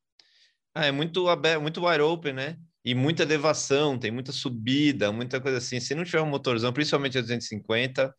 [0.74, 2.58] ah, é muito aberto, muito wide open, né?
[2.86, 5.80] E muita elevação, tem muita subida, muita coisa assim.
[5.80, 8.14] Se não tiver um motorzão, principalmente a 250,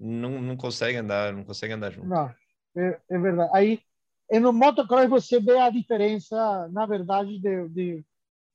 [0.00, 2.08] não, não consegue andar, não consegue andar junto.
[2.08, 2.34] Não,
[2.74, 3.50] é, é verdade.
[3.52, 3.78] Aí,
[4.40, 8.04] no motocross você vê a diferença, na verdade, de, de,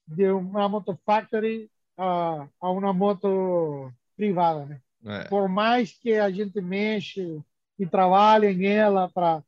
[0.07, 4.81] de uma moto factory a, a uma moto privada, né?
[5.05, 5.25] É.
[5.25, 7.39] Por mais que a gente mexe
[7.77, 9.43] e trabalhe nela para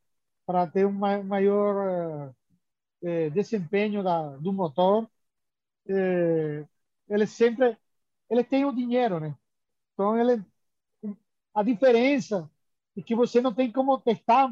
[0.46, 2.34] para ter um maior
[3.02, 5.08] eh, desempenho da, do motor,
[5.88, 6.66] é,
[7.10, 7.78] ele sempre
[8.30, 9.36] ele tem o dinheiro, né?
[9.94, 10.44] Então ele
[11.54, 12.50] a diferença
[12.98, 14.52] é que você não tem como testar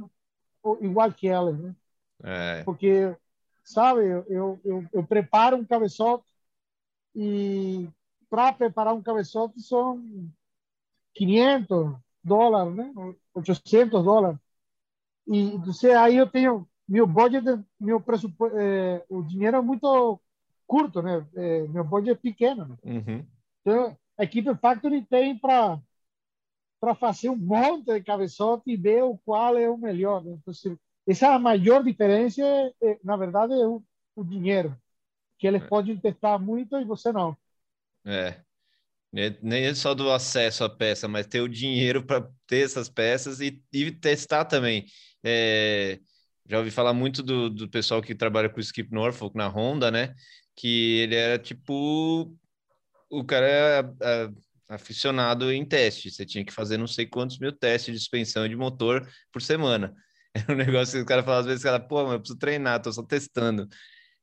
[0.82, 1.75] igual que ela, né?
[2.23, 2.63] É.
[2.63, 3.15] Porque
[3.63, 4.01] sabe?
[4.29, 6.25] Eu, eu, eu preparo um cabeçote
[7.15, 7.88] e
[8.29, 10.01] para preparar um cabeçote são
[11.13, 12.93] 500 dólares, né?
[13.34, 14.39] 800 dólares.
[15.27, 17.45] E você aí eu tenho meu budget,
[17.79, 20.19] meu pressuposto, é, o dinheiro é muito
[20.72, 21.28] curto, né?
[21.36, 22.65] É, meu budget é pequeno.
[22.65, 22.78] Né?
[22.82, 23.28] Uhum.
[23.59, 25.78] Então, a equipe Factory tem para
[26.80, 30.24] para fazer um monte de cabeçote e ver o qual é o melhor.
[30.24, 30.36] Né?
[30.41, 33.84] Então, essa é a maior diferença, é, na verdade, é o,
[34.15, 34.76] o dinheiro,
[35.38, 35.67] que eles é.
[35.67, 37.38] podem testar muito e você não.
[38.03, 38.41] É.
[39.43, 43.41] Nem é só do acesso à peça, mas ter o dinheiro para ter essas peças
[43.41, 44.86] e, e testar também.
[45.24, 45.99] É,
[46.47, 49.91] já ouvi falar muito do, do pessoal que trabalha com o Skip Norfolk na Honda,
[49.91, 50.15] né?
[50.62, 52.38] Que ele era tipo.
[53.09, 54.30] O cara é, é
[54.70, 56.12] aficionado em teste.
[56.12, 59.95] Você tinha que fazer não sei quantos mil testes de suspensão de motor por semana.
[60.34, 62.82] É um negócio que o cara fala, às vezes, cara, pô, mas eu preciso treinar,
[62.82, 63.68] tô só testando.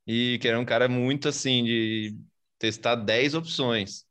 [0.07, 2.16] E que era um cara muito assim, de
[2.59, 4.07] testar 10 opções.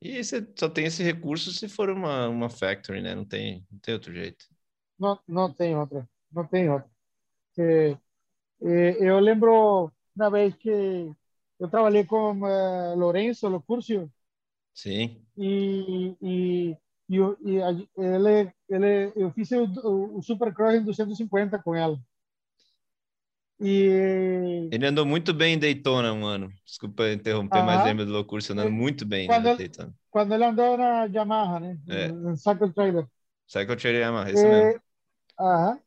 [0.00, 3.14] E você só tem esse recurso se for uma, uma factory, né?
[3.14, 4.46] Não tem, não tem outro jeito.
[4.98, 6.08] Não, não tem outra.
[6.32, 6.88] Não tem outra.
[7.58, 7.90] É,
[8.62, 11.10] é, eu lembro uma vez que
[11.58, 14.10] eu trabalhei com uh, Lourenço Locurcio.
[14.72, 15.22] Sim.
[15.36, 16.76] E, e,
[17.08, 21.98] e, e ele, ele, eu fiz o, o Supercross em 250 com ela.
[23.60, 24.68] E...
[24.72, 26.52] Ele andou muito bem em Daytona, mano.
[26.64, 29.94] Desculpa interromper, mas lembra do Locurcio andando muito bem quando em Daytona.
[30.10, 31.78] Quando ele andou na Yamaha, né?
[31.88, 32.08] É.
[32.08, 33.06] No Cycle Trailer.
[33.46, 34.80] Cycle Trailer Yamaha, isso mesmo.
[35.38, 35.80] Aham.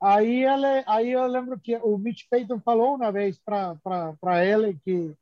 [0.00, 5.14] Aí, ele, aí eu lembro que o Mitch Payton falou uma vez para ele que,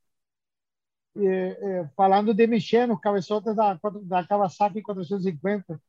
[1.97, 5.81] falando de mexer nos cabeçotes da, da Kawasaki 450,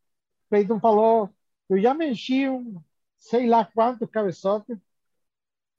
[0.50, 1.30] Payton falou:
[1.70, 2.82] Eu já mexi um
[3.18, 4.78] sei lá quantos cabeçotes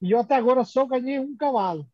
[0.00, 1.86] e eu até agora só ganhei um cavalo.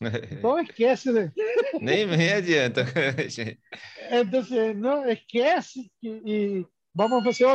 [0.32, 1.12] Então esquece.
[1.12, 1.32] Né?
[1.80, 2.84] Nem, nem adianta.
[4.10, 7.46] então, não, esquece que, e vamos fazer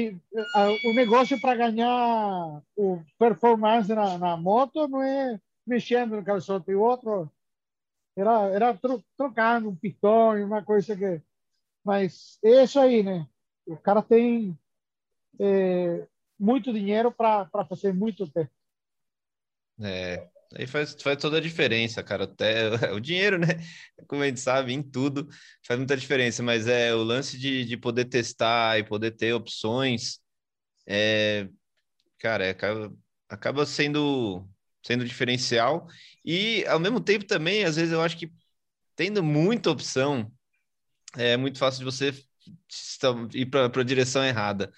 [0.00, 6.74] o, o negócio para ganhar o performance na, na, moto não é mexendo no cabeçote.
[6.74, 7.30] O outro
[8.16, 11.20] era, era tro, trocando um pistão e uma coisa que...
[11.84, 13.26] Mas é isso aí, né?
[13.66, 14.56] O cara tem
[15.38, 16.06] é,
[16.38, 18.50] muito dinheiro para fazer muito tempo.
[19.80, 22.24] É, aí faz, faz toda a diferença, cara.
[22.24, 23.48] Até o dinheiro, né?
[24.06, 25.28] Como a gente sabe, em tudo
[25.66, 30.20] faz muita diferença, mas é o lance de, de poder testar e poder ter opções,
[30.86, 31.48] é,
[32.18, 32.94] cara, é, acaba,
[33.28, 34.48] acaba sendo,
[34.84, 35.86] sendo diferencial.
[36.24, 38.32] E ao mesmo tempo também, às vezes eu acho que
[38.96, 40.32] tendo muita opção,
[41.16, 42.12] é muito fácil de você
[43.34, 44.72] ir para a direção errada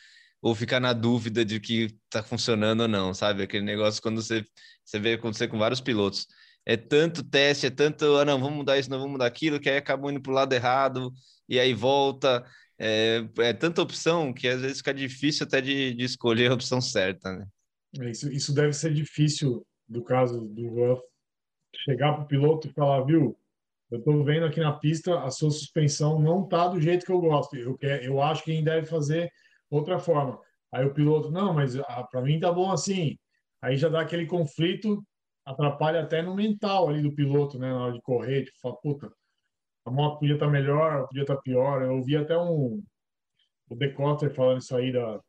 [0.44, 3.42] ou ficar na dúvida de que está funcionando ou não, sabe?
[3.42, 4.44] Aquele negócio quando você,
[4.84, 6.26] você vê acontecer com vários pilotos.
[6.66, 9.70] É tanto teste, é tanto, ah, não, vamos mudar isso, não vamos mudar aquilo, que
[9.70, 11.10] aí acabam indo para o lado errado
[11.48, 12.44] e aí volta.
[12.78, 16.78] É, é, tanta opção que às vezes fica difícil até de, de escolher a opção
[16.78, 17.46] certa, né?
[18.00, 21.02] É, isso, isso deve ser difícil do caso do Ruff,
[21.86, 23.34] chegar para o piloto e falar, viu,
[23.90, 27.20] eu estou vendo aqui na pista a sua suspensão não tá do jeito que eu
[27.20, 27.56] gosto.
[27.56, 29.32] Eu, eu acho que quem deve fazer
[29.76, 30.40] outra forma.
[30.72, 33.18] Aí o piloto, não, mas ah, para mim tá bom assim.
[33.62, 35.04] Aí já dá aquele conflito,
[35.44, 39.12] atrapalha até no mental ali do piloto, né, na hora de correr, tipo, fala, puta,
[39.84, 41.82] a moto podia estar tá melhor, podia estar tá pior.
[41.82, 42.82] Eu ouvi até um
[43.68, 45.20] o Decotter falando isso aí da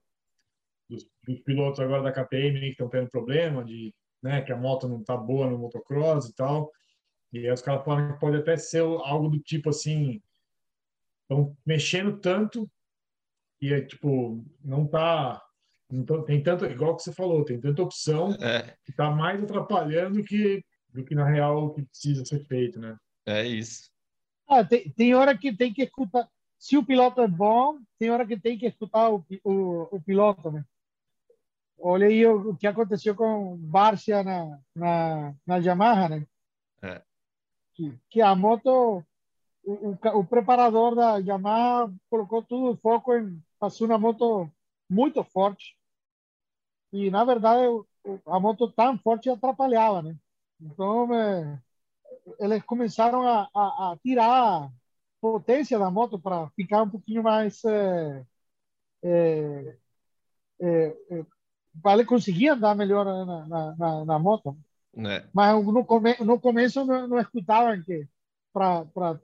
[0.90, 4.88] dos, dos, pilotos agora da KTM que estão tendo problema de, né, que a moto
[4.88, 6.72] não tá boa no motocross e tal.
[7.34, 10.22] E aí os caras falam que pode até ser algo do tipo assim,
[11.24, 12.70] estão mexendo tanto
[13.66, 15.42] e é tipo, não tá.
[15.90, 18.76] Não tem tanto, igual que você falou, tem tanta opção é.
[18.84, 22.98] que tá mais atrapalhando que, do que na real o que precisa ser feito, né?
[23.26, 23.92] É isso.
[24.48, 26.28] Ah, tem, tem hora que tem que escutar.
[26.58, 30.52] Se o piloto é bom, tem hora que tem que escutar o, o, o piloto,
[30.52, 30.66] né?
[31.78, 36.28] Olha aí o, o que aconteceu com Barcia na, na, na Yamaha, né?
[36.82, 37.02] É.
[37.76, 39.06] Que, que a moto
[39.66, 44.50] o, o, preparador da Yamaha colocou todo o foco em fazer uma moto
[44.90, 45.78] muito forte.
[46.92, 47.66] E, na verdade,
[48.26, 50.16] a moto tão forte atrapalhava, né?
[50.62, 51.62] Então, é,
[52.40, 54.72] eles começaram a, a, a, tirar a
[55.20, 57.64] potência da moto para ficar um pouquinho mais.
[57.66, 58.26] É,
[59.04, 59.78] é,
[60.62, 61.26] é, é
[61.82, 64.58] para ele conseguir andar melhor na, na, na, na moto.
[64.98, 65.26] É.
[65.34, 68.08] Mas no, come, no começo não, não escutavam que
[68.54, 69.20] para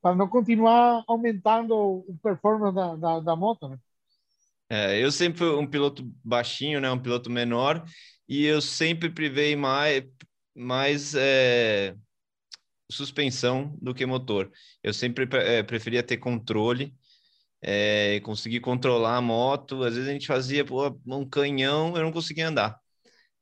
[0.00, 3.78] para não continuar aumentando o performance da, da, da moto, né?
[4.70, 7.84] É, eu sempre fui um piloto baixinho, né, um piloto menor,
[8.28, 10.04] e eu sempre privei mais,
[10.54, 11.96] mais é,
[12.90, 14.50] suspensão do que motor.
[14.82, 16.94] Eu sempre é, preferia ter controle,
[17.62, 19.82] é, conseguir controlar a moto.
[19.84, 22.78] Às vezes a gente fazia pô, um canhão, eu não conseguia andar.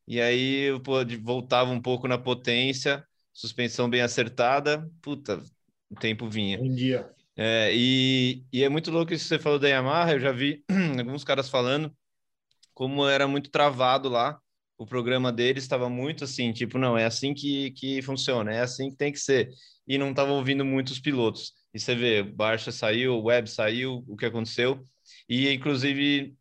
[0.07, 5.43] E aí eu pô, voltava um pouco na potência, suspensão bem acertada, puta,
[5.91, 6.61] o tempo vinha.
[6.61, 7.11] Um dia.
[7.37, 10.65] É, e, e é muito louco isso que você falou da Yamaha, eu já vi
[10.99, 11.95] alguns caras falando
[12.73, 14.39] como era muito travado lá,
[14.79, 18.91] o programa deles estava muito assim, tipo, não, é assim que, que funciona, é assim
[18.91, 19.51] que tem que ser.
[19.89, 21.55] E não estava ouvindo muitos pilotos.
[21.73, 24.87] E você vê, Barça saiu, Web saiu, o que aconteceu.
[25.29, 26.37] E, inclusive,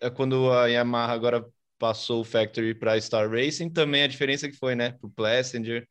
[0.00, 1.46] é quando a Yamaha agora
[1.78, 4.92] passou o Factory para Star Racing, também a diferença que foi, né?
[4.92, 5.88] Para o Plessinger.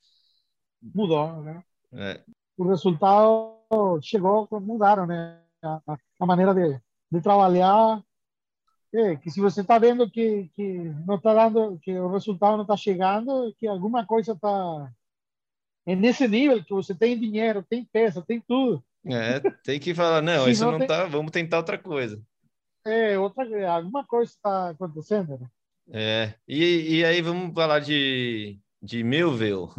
[0.93, 1.63] Mudou, né?
[1.93, 2.23] É.
[2.61, 3.57] O resultado
[4.03, 5.41] chegou, mudaram, né?
[5.63, 5.81] A,
[6.19, 6.79] a maneira de,
[7.11, 8.03] de trabalhar
[8.93, 12.61] é, que se você está vendo que, que não está dando, que o resultado não
[12.61, 14.91] está chegando, que alguma coisa está
[15.87, 18.83] é nesse nível que você tem dinheiro, tem peça, tem tudo.
[19.05, 20.87] É, tem que falar, não, isso não, não tem...
[20.87, 22.21] tá, vamos tentar outra coisa.
[22.85, 25.39] É, outra, alguma coisa está acontecendo.
[25.39, 25.49] Né?
[25.91, 29.69] É, e, e aí vamos falar de, de Millville.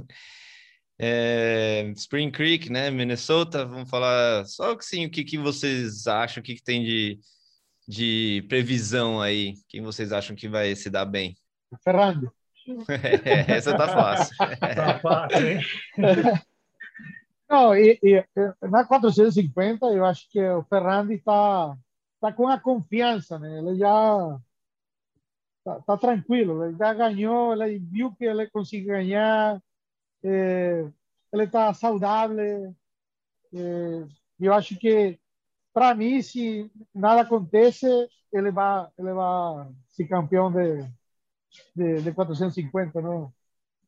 [0.99, 6.45] É, Spring Creek, né, Minnesota, vamos falar só assim, o que, que vocês acham, o
[6.45, 7.19] que, que tem de,
[7.89, 9.55] de previsão aí?
[9.69, 11.35] Quem vocês acham que vai se dar bem?
[11.83, 12.33] Ferrando.
[13.49, 14.37] essa tá fácil.
[14.37, 15.61] tá fácil, hein?
[17.53, 18.25] Não, e, e,
[18.63, 21.77] na 450 eu acho que o Ferrandi está
[22.19, 23.59] tá com a confiança, né?
[23.59, 24.41] Ele já
[25.63, 29.61] tá, tá, tranquilo, ele já ganhou, ele viu que ele conseguiu ganhar,
[30.25, 30.85] é,
[31.35, 32.75] está saudável.
[33.55, 34.07] É,
[34.41, 35.19] eu acho que
[35.73, 37.87] para mim, se nada acontece,
[38.33, 40.87] ele vai, ele vai ser campeão de,
[41.75, 43.33] de, de 450, não?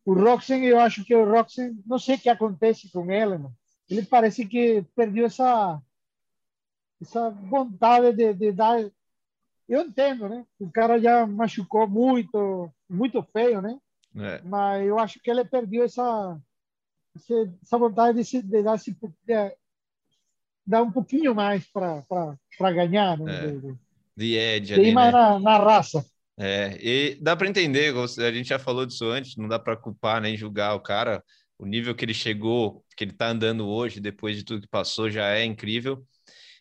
[0.04, 3.52] O Roxen, eu acho que o Roxen, não sei o que acontece com ele, não?
[3.88, 5.80] ele parece que perdeu essa
[7.00, 8.78] essa vontade de, de dar.
[9.68, 10.46] Eu entendo, né?
[10.58, 13.78] O cara já machucou muito, muito feio, né?
[14.16, 14.40] É.
[14.44, 16.38] Mas eu acho que ele perdeu essa
[17.62, 19.56] essa vontade de, se, de dar de,
[20.66, 23.18] dá um pouquinho mais para ganhar.
[23.18, 23.44] Né?
[23.44, 23.50] É.
[23.52, 23.78] De,
[24.16, 25.20] de edge ali, mais né?
[25.20, 26.04] na, na raça.
[26.36, 30.20] É, e dá para entender, a gente já falou disso antes, não dá para culpar
[30.20, 31.22] nem julgar o cara,
[31.56, 35.08] o nível que ele chegou, que ele está andando hoje, depois de tudo que passou,
[35.08, 36.04] já é incrível.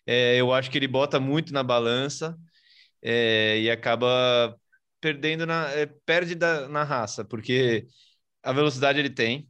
[0.05, 2.37] É, eu acho que ele bota muito na balança
[3.01, 4.55] é, e acaba
[5.03, 7.85] perdendo na é, perde da, na raça, porque
[8.41, 9.49] a velocidade ele tem,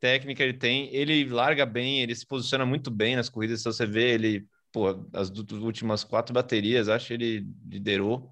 [0.00, 3.60] técnica ele tem, ele larga bem, ele se posiciona muito bem nas corridas.
[3.60, 8.30] Se você vê ele, pô, as últimas quatro baterias, acho que ele liderou.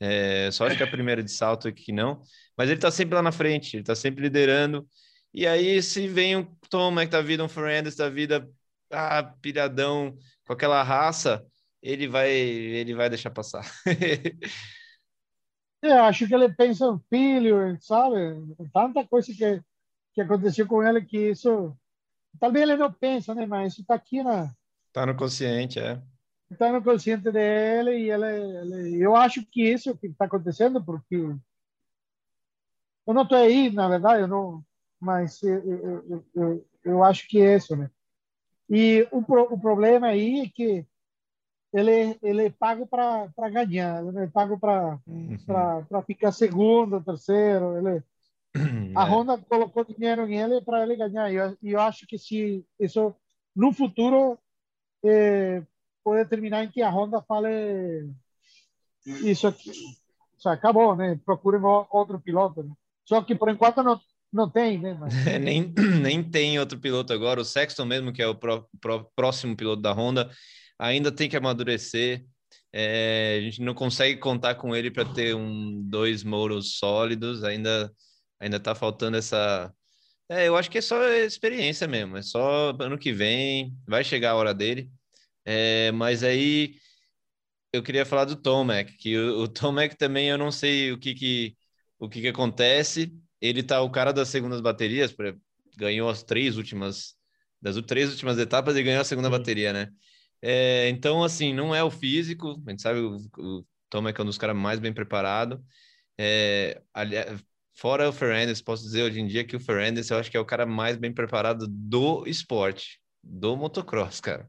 [0.00, 2.22] É, só acho que a primeira de salto aqui não,
[2.56, 4.88] mas ele tá sempre lá na frente, ele tá sempre liderando.
[5.34, 8.48] E aí, se vem um Tom que da vida, um Fernandes da vida,
[8.90, 11.44] ah, piradão, com aquela raça,
[11.82, 13.64] ele vai, ele vai deixar passar.
[15.86, 18.16] Eu acho que ele pensa no filho, sabe?
[18.72, 19.62] Tanta coisa que
[20.16, 21.76] que aconteceu com ele que isso
[22.40, 23.44] talvez ele não pensa né?
[23.44, 24.50] Mas isso está aqui na
[24.90, 26.02] tá no consciente é.
[26.50, 31.16] Está no consciente dele e ele, ele eu acho que isso que está acontecendo porque
[33.06, 34.64] eu não estou aí na verdade eu não
[34.98, 37.90] mas eu, eu, eu, eu acho que é isso né?
[38.70, 40.86] E o, o problema aí é que
[41.72, 45.36] ele ele é pago para para ganhar ele é pago para uhum.
[45.46, 48.02] para ficar segundo terceiro ele
[48.94, 49.10] a é.
[49.10, 51.30] Honda colocou dinheiro nele para ele ganhar.
[51.30, 53.14] E eu, eu, acho que se isso
[53.54, 54.38] no futuro
[55.04, 55.62] eh,
[56.02, 58.10] pode terminar em que a Honda fale
[59.04, 59.70] isso aqui,
[60.42, 61.18] já acabou, né?
[61.24, 62.62] Procurem outro piloto.
[62.62, 62.72] Né?
[63.04, 64.00] Só que por enquanto não
[64.32, 64.94] não tem, né?
[64.98, 65.14] Mas...
[65.40, 67.40] nem, nem tem outro piloto agora.
[67.40, 68.38] O Sexton mesmo, que é o
[69.14, 70.30] próximo piloto da Honda,
[70.78, 72.24] ainda tem que amadurecer.
[72.72, 77.44] É, a gente não consegue contar com ele para ter um dois moros sólidos.
[77.44, 77.92] Ainda
[78.40, 79.72] Ainda tá faltando essa.
[80.28, 82.16] É, eu acho que é só experiência mesmo.
[82.16, 84.90] É só ano que vem, vai chegar a hora dele.
[85.44, 86.76] É, mas aí
[87.72, 91.14] eu queria falar do Tomac, que o, o Tomac também eu não sei o que
[91.14, 91.56] que,
[91.98, 93.12] o que que acontece.
[93.40, 95.14] Ele tá o cara das segundas baterias,
[95.76, 97.14] ganhou as três últimas
[97.60, 99.90] das três últimas etapas e ganhou a segunda bateria, né?
[100.42, 104.26] É, então, assim, não é o físico, a gente sabe o, o Tomac é um
[104.26, 105.58] dos caras mais bem preparados.
[106.18, 107.42] É, aliás,
[107.76, 110.40] Fora o Fernandes, posso dizer hoje em dia que o Fernandes eu acho que é
[110.40, 114.48] o cara mais bem preparado do esporte, do motocross, cara.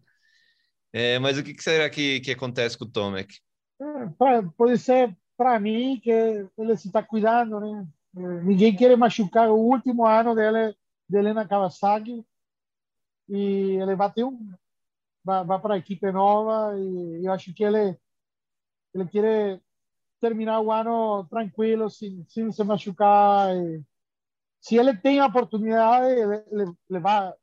[0.93, 3.37] É, mas o que, que, será que, que acontece com o Tomek?
[3.81, 7.85] É, pode ser para mim que ele se está cuidando, né?
[8.43, 10.73] ninguém quer machucar o último ano dele,
[11.07, 12.25] dele na Kawasaki
[13.27, 14.53] e ele bateu um
[15.27, 17.97] vai, vai para a equipe nova e eu acho que ele
[18.95, 19.61] ele quer
[20.19, 23.49] terminar o ano tranquilo, sem, sem se machucar.
[24.61, 27.33] Se ele tem a oportunidade, ele, ele, ele vai,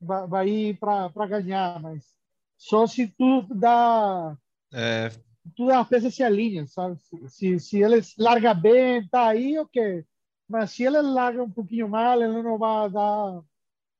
[0.00, 2.16] vai, vai ir para ganhar, mas
[2.56, 4.38] só se tudo dá.
[4.72, 5.10] É.
[5.56, 6.98] Tudo as peças se alinham, sabe?
[7.28, 10.04] Se, se ele larga bem, tá aí, ok.
[10.48, 13.42] Mas se ele larga um pouquinho mal, ele não vai dar,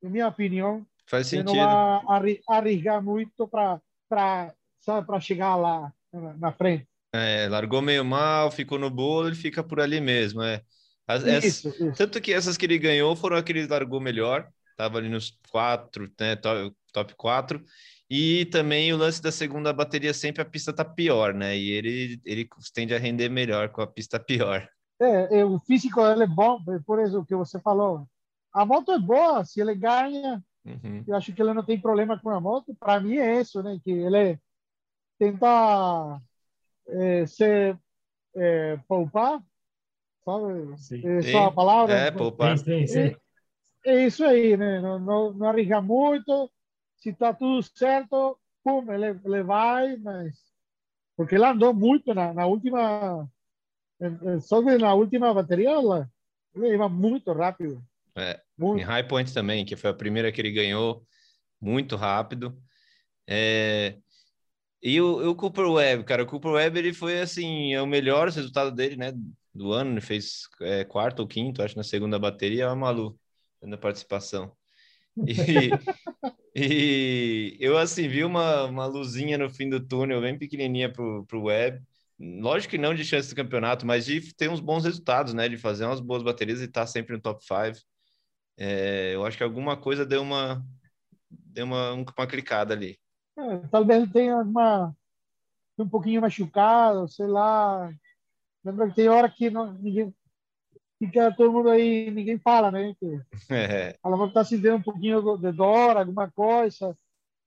[0.00, 1.50] na minha opinião, Faz sentido.
[1.50, 3.80] ele não vai arriscar muito para
[5.20, 6.86] chegar lá na frente.
[7.12, 10.62] É, largou meio mal, ficou no bolo, ele fica por ali mesmo, é.
[11.06, 11.92] As, isso, isso.
[11.96, 14.46] Tanto que essas que ele ganhou foram as que largou melhor,
[14.76, 17.64] tava ali nos quatro, né, top, top quatro,
[18.10, 22.20] e também o lance da segunda bateria sempre a pista tá pior, né, e ele,
[22.26, 24.68] ele tende a render melhor com a pista pior.
[25.00, 28.06] É, é o físico dele é bom, por isso que você falou.
[28.52, 31.04] A moto é boa, se ele ganha, uhum.
[31.06, 32.74] eu acho que ele não tem problema com a moto.
[32.74, 34.38] Para mim é isso, né, que ele
[35.18, 36.20] tenta
[36.86, 37.76] é, se
[38.34, 39.42] é, poupar,
[40.24, 40.78] sabe?
[40.78, 41.06] Sim.
[41.18, 41.94] Essa a palavra.
[41.94, 42.56] É, poupar.
[42.58, 43.16] Sim, sim, é,
[43.84, 44.80] é, isso aí, né?
[44.80, 46.50] Não, não, não arriesga muito.
[46.96, 50.36] Se está tudo certo, pum, ele, ele vai, mas.
[51.16, 53.28] Porque ele andou muito na, na última.
[54.42, 55.72] Só que na última bateria,
[56.54, 57.82] ele ia muito rápido.
[58.18, 58.80] É, muito.
[58.80, 61.06] Em High Point também, que foi a primeira que ele ganhou,
[61.60, 62.60] muito rápido.
[63.26, 63.96] É,
[64.82, 68.28] e o, o Cooper Webb, cara, o Cooper Webb ele foi assim, é o melhor
[68.28, 69.12] resultado dele, né?
[69.52, 73.18] Do ano, ele fez é, quarto ou quinto, acho, na segunda bateria, é Malu,
[73.62, 74.52] na participação.
[75.26, 75.34] E,
[76.54, 81.44] e eu assim vi uma, uma luzinha no fim do túnel, bem pequenininha pro, pro
[81.44, 81.82] Webb.
[82.20, 85.48] Lógico que não de chance de campeonato, mas de ter uns bons resultados, né?
[85.48, 87.84] De fazer umas boas baterias e estar tá sempre no top 5.
[88.58, 90.62] É, eu acho que alguma coisa deu uma
[91.30, 92.98] deu uma, uma clicada ali.
[93.36, 94.94] É, talvez ele tenha uma,
[95.78, 97.90] um pouquinho machucado, sei lá.
[98.64, 100.12] Lembra que tem hora que não, ninguém
[100.98, 102.94] fica todo mundo aí, ninguém fala, né?
[102.98, 103.20] Que
[103.54, 103.96] é.
[104.04, 106.96] Ela está sentindo um pouquinho de dor, alguma coisa.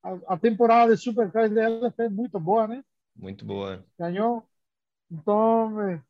[0.01, 2.84] A, a temporada de Supercars dela foi muito boa, né?
[3.16, 3.86] Muito boa.
[3.99, 4.43] Ganhou.
[5.12, 6.01] Então, é,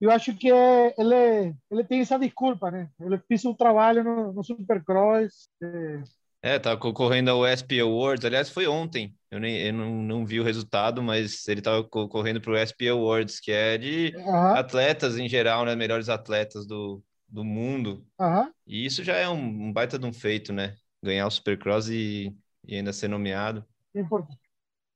[0.00, 2.88] eu acho que ele, ele tem essa desculpa, né?
[3.00, 5.48] Ele fez um trabalho no, no Supercross.
[5.62, 6.02] É,
[6.42, 8.24] é, tá concorrendo ao SP Awards.
[8.24, 9.14] Aliás, foi ontem.
[9.30, 12.88] Eu, nem, eu não, não vi o resultado, mas ele estava concorrendo para o SP
[12.88, 14.54] Awards, que é de uhum.
[14.54, 15.76] atletas em geral, né?
[15.76, 18.04] Melhores atletas do, do mundo.
[18.18, 18.50] Uhum.
[18.66, 20.76] E isso já é um, um, baita de um feito, né?
[21.02, 22.34] Ganhar o Supercross e,
[22.66, 23.62] e ainda ser nomeado.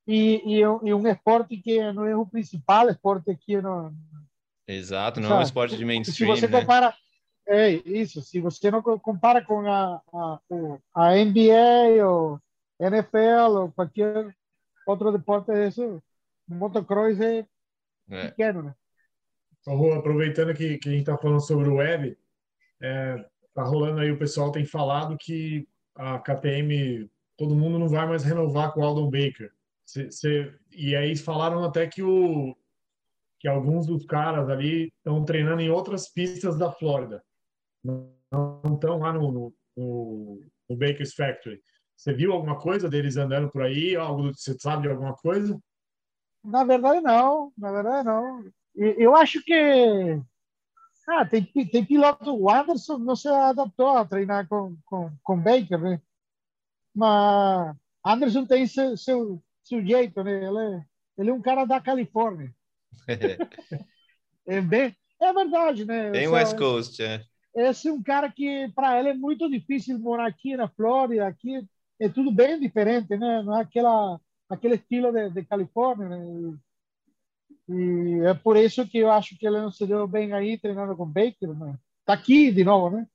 [0.06, 3.92] E, e, e, um esporte que não é o principal esporte aqui no.
[4.66, 5.38] Exato, não Sabe?
[5.38, 6.36] é um esporte de mainstream.
[6.36, 6.60] Se você né?
[6.60, 6.94] compara
[7.46, 8.22] é isso.
[8.22, 10.40] Se você não compara com a, a,
[10.94, 12.40] a NBA ou
[12.80, 14.34] NFL ou qualquer
[14.86, 16.02] outro deporte isso,
[16.48, 17.46] o motocross é,
[18.10, 18.28] é.
[18.28, 18.74] pequeno, né?
[19.96, 22.16] Aproveitando que, que a gente está falando sobre o web,
[22.82, 28.06] é, tá rolando aí, o pessoal tem falado que a KTM, todo mundo não vai
[28.06, 29.50] mais renovar com o Aldon Baker.
[29.86, 32.54] Cê, cê, e aí falaram até que, o,
[33.44, 37.22] que alguns dos caras ali estão treinando em outras pistas da Flórida
[37.84, 38.16] não
[38.72, 41.60] estão lá no, no, no, Baker's Factory.
[41.94, 43.94] Você viu alguma coisa deles andando por aí?
[43.96, 45.60] Algo você sabe de alguma coisa?
[46.42, 48.50] Na verdade não, na verdade não.
[48.74, 50.18] Eu acho que
[51.06, 55.78] ah, tem, tem piloto, o Anderson não se adaptou a treinar com, com, com Baker,
[55.78, 56.00] né?
[56.94, 60.48] Mas Anderson tem seu, seu, seu jeito, né?
[60.48, 60.86] Ele, é,
[61.18, 62.50] ele é um cara da Califórnia.
[64.46, 66.10] é, bem, é verdade, né?
[66.10, 70.26] Tem West Coast, é esse é um cara que para ele é muito difícil morar
[70.26, 71.64] aqui na Flórida, aqui
[72.00, 73.42] é tudo bem diferente, né?
[73.42, 76.58] Não é aquela aquele estilo de, de Califórnia, né?
[77.68, 80.96] E é por isso que eu acho que ele não se deu bem aí treinando
[80.96, 81.78] com Baker, né?
[82.04, 83.06] Tá aqui de novo, né?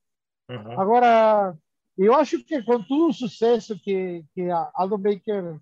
[0.48, 0.80] Uhum.
[0.80, 1.54] Agora,
[1.96, 5.58] eu acho que com todo o sucesso que que a Aldo Baker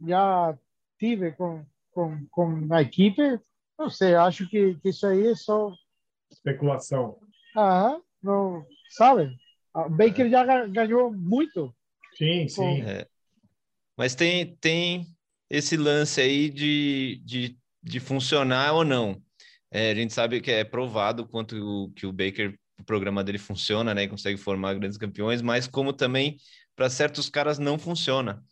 [0.00, 0.56] já
[0.96, 3.38] tive com com, com a equipe,
[3.82, 5.72] não sei, acho que, que isso aí é só
[6.30, 7.18] especulação.
[7.56, 9.36] Ah, não, sabe?
[9.74, 11.74] O Baker já ganhou muito.
[12.16, 12.82] Sim, sim.
[12.82, 13.06] É.
[13.96, 15.06] Mas tem, tem
[15.50, 19.20] esse lance aí de, de, de funcionar ou não.
[19.70, 23.38] É, a gente sabe que é provado quanto o, que o Baker, o programa dele
[23.38, 24.06] funciona, né?
[24.06, 26.36] Consegue formar grandes campeões, mas como também
[26.76, 28.42] para certos caras não funciona.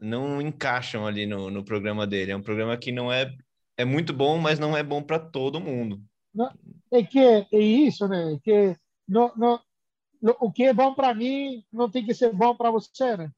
[0.00, 2.32] Não encaixam ali no, no programa dele.
[2.32, 3.30] É um programa que não é,
[3.76, 6.02] é muito bom, mas não é bom para todo mundo.
[6.34, 6.52] Não,
[6.90, 8.38] é que é isso, né?
[8.42, 8.76] Que
[9.06, 9.60] não, não,
[10.40, 13.32] o que é bom para mim não tem que ser bom para você, né?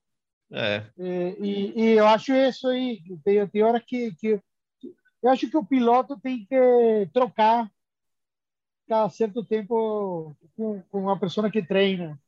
[0.51, 0.87] É.
[0.97, 3.03] E, e, eu acho isso aí.
[3.25, 4.41] Tem, tem hora que, que
[5.23, 7.71] eu acho que o piloto tem que trocar
[8.87, 12.19] cada certo tempo com, com a pessoa que treina,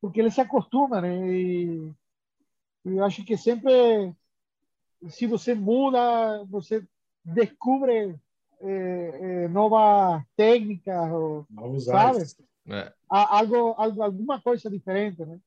[0.00, 1.32] porque ele se acostuma, né?
[1.32, 1.92] E,
[2.84, 3.70] e eu acho que sempre,
[5.08, 6.84] se você muda, você
[7.24, 8.16] descobre
[8.60, 11.06] é, é, nova técnica,
[11.50, 12.22] Novos sabe?
[12.68, 12.92] É.
[13.08, 15.38] Algo, algo, alguma coisa diferente, né?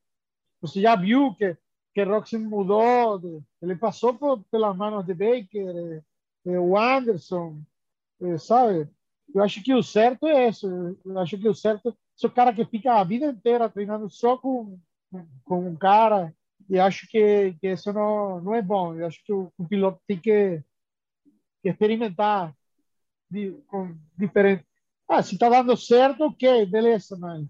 [0.60, 1.56] Você já viu que
[1.94, 3.22] que Roxy mudou,
[3.62, 6.02] ele passou por, pelas mãos de Baker,
[6.44, 7.62] eh, o Anderson,
[8.20, 8.88] eh, sabe?
[9.32, 10.66] Eu acho que o certo é isso.
[11.04, 14.36] Eu acho que o certo é o cara que fica a vida inteira treinando só
[14.36, 14.76] com,
[15.44, 16.34] com um cara.
[16.68, 18.94] E acho que, que isso não, não é bom.
[18.94, 20.62] Eu acho que o, o piloto tem que
[21.68, 22.54] experimentar
[23.30, 24.64] de, com diferente.
[25.08, 27.46] Ah, se está dando certo, ok, beleza, mas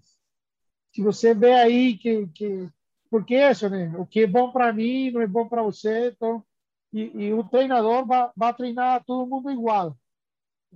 [0.93, 2.69] se você vê aí que, que
[3.09, 3.93] porque isso, né?
[3.97, 6.43] O que é bom para mim não é bom para você, então
[6.91, 9.97] e, e, o treinador vai, vai treinar todo mundo igual.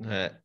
[0.06, 0.36] É.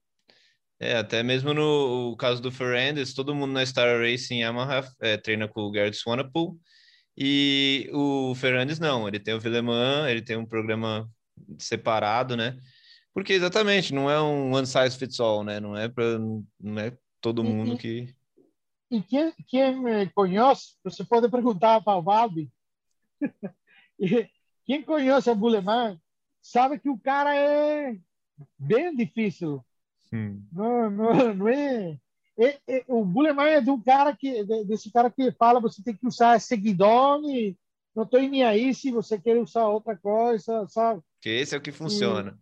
[0.81, 5.49] É, até mesmo no caso do Ferrandes, todo mundo na Star Racing Yamaha é, treina
[5.49, 6.57] com o Garrett Swanepoel
[7.17, 11.09] e o Ferrandes não, ele tem o Villeman, ele tem um programa
[11.59, 12.59] separado, né?
[13.15, 15.61] Porque exatamente, não é um one size fits all, né?
[15.61, 18.15] Não é para não é todo mundo que
[18.95, 22.49] e quem, quem me conhece, você pode perguntar para o Valbi,
[24.65, 26.01] quem conhece o Buleman
[26.41, 27.97] sabe que o cara é
[28.57, 29.65] bem difícil.
[30.53, 31.99] Não, não, não é,
[32.39, 35.97] é, é, o Buleman é de um cara que desse cara que fala você tem
[35.97, 37.57] que usar seguidor e
[37.97, 41.03] não estou nem aí se você quer usar outra coisa, sabe?
[41.25, 42.39] Que esse é o que funciona.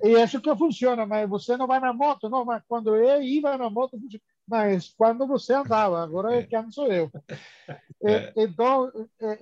[0.00, 2.94] E, e esse é que funciona, mas você não vai na moto, não, mas quando
[2.94, 3.98] eu ia na moto,
[4.46, 6.44] mas quando você andava, agora é.
[6.44, 7.10] que não sou eu.
[8.06, 8.32] É.
[8.36, 9.38] Então, é,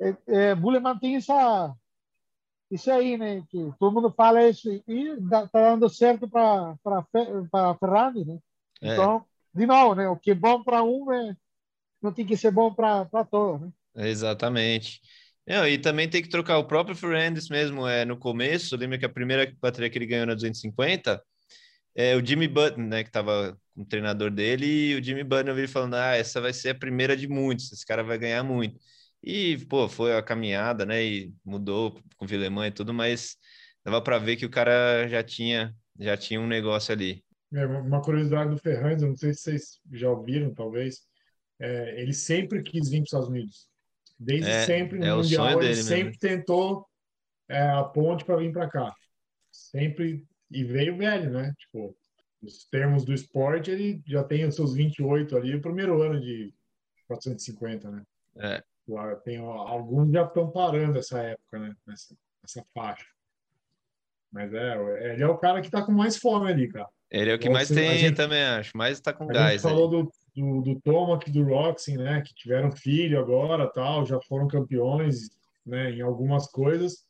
[0.00, 1.72] é, é, Bulleman tem essa,
[2.70, 3.44] isso aí, né?
[3.48, 8.38] Que todo mundo fala isso e está dando certo para para Ferrari, né?
[8.80, 8.94] É.
[8.94, 9.24] Então,
[9.54, 10.08] de novo, né?
[10.08, 11.36] O que é bom para um é,
[12.00, 13.70] não tem que ser bom para todos, né?
[13.94, 15.02] Exatamente.
[15.50, 17.84] Não, e também tem que trocar o próprio Fernandes mesmo.
[17.84, 21.20] É, no começo, lembra que a primeira bateria que ele ganhou na 250
[21.92, 25.52] é o Jimmy Button, né, que estava com o treinador dele, e o Jimmy Button
[25.52, 28.78] veio falando: ah, essa vai ser a primeira de muitos, esse cara vai ganhar muito.
[29.24, 33.36] E, pô, foi a caminhada, né, e mudou com o Vilemã e tudo, mas
[33.84, 37.24] dava para ver que o cara já tinha, já tinha um negócio ali.
[37.52, 41.00] É, uma curiosidade do Ferrari, não sei se vocês já ouviram, talvez,
[41.58, 43.69] é, ele sempre quis vir para os Estados Unidos.
[44.22, 46.18] Desde é, sempre no é Mundial, ele sempre mesmo.
[46.20, 46.86] tentou
[47.48, 48.94] é, a ponte para vir para cá.
[49.50, 51.54] Sempre e veio velho, né?
[51.58, 51.96] Tipo,
[52.42, 56.52] nos termos do esporte, ele já tem os seus 28 ali, o primeiro ano de
[57.06, 58.02] 450, né?
[58.36, 58.62] É.
[59.24, 61.74] Tem, alguns já estão parando essa época, né?
[61.86, 62.14] Nessa,
[62.74, 63.06] faixa.
[64.30, 66.88] Mas é, ele é o cara que está com mais fome ali, cara.
[67.10, 68.76] Ele é o que mais tem, gente, também acho.
[68.76, 69.62] Mais está com a gás.
[69.62, 72.22] Gente falou do, do, do Tomac e do Roxy, né?
[72.22, 75.30] Que tiveram filho agora, tal, já foram campeões,
[75.64, 75.90] né?
[75.90, 77.04] Em algumas coisas.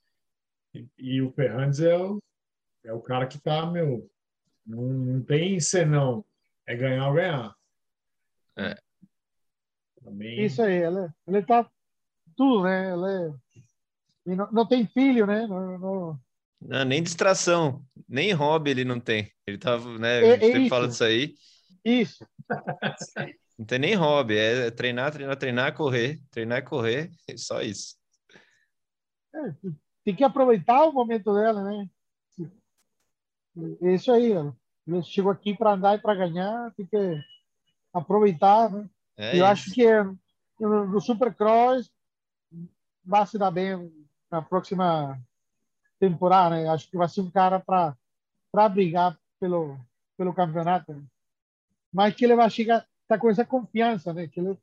[0.75, 2.23] E, e o Ferrandes é o,
[2.85, 4.09] é o cara que tá, meu,
[4.67, 6.25] não, não tem senão.
[6.67, 7.55] É ganhar ou ganhar.
[8.57, 8.77] É.
[10.03, 10.45] Também...
[10.45, 11.69] Isso aí, ele, ele tá
[12.37, 12.93] tudo, né?
[12.93, 13.35] Ele
[14.27, 15.47] e não, não tem filho, né?
[15.47, 16.21] Não, não...
[16.61, 19.31] não, nem distração, nem hobby ele não tem.
[19.47, 20.25] Ele tava, né?
[20.25, 21.35] É, a gente é fala disso aí.
[21.85, 22.27] Isso.
[23.59, 27.95] Não tem nem hobby, é treinar, treinar, treinar, correr, treinar correr, é só isso.
[29.35, 29.55] É,
[30.03, 31.87] tem que aproveitar o momento dela, né?
[33.83, 34.53] É isso aí, ó.
[35.03, 37.23] Chegou aqui para andar e para ganhar, tem que
[37.93, 38.89] aproveitar, né?
[39.19, 39.85] É eu acho que
[40.59, 41.91] no Supercross
[43.05, 43.93] vai se dar bem
[44.31, 45.21] na próxima
[45.99, 46.69] temporada, né?
[46.69, 47.95] Acho que vai ser um cara para
[48.51, 49.79] para brigar pelo
[50.17, 50.95] pelo campeonato.
[50.95, 51.05] Né?
[51.93, 54.29] Mas que ele vai chegar, tá com essa confiança, né?
[54.29, 54.57] Que ele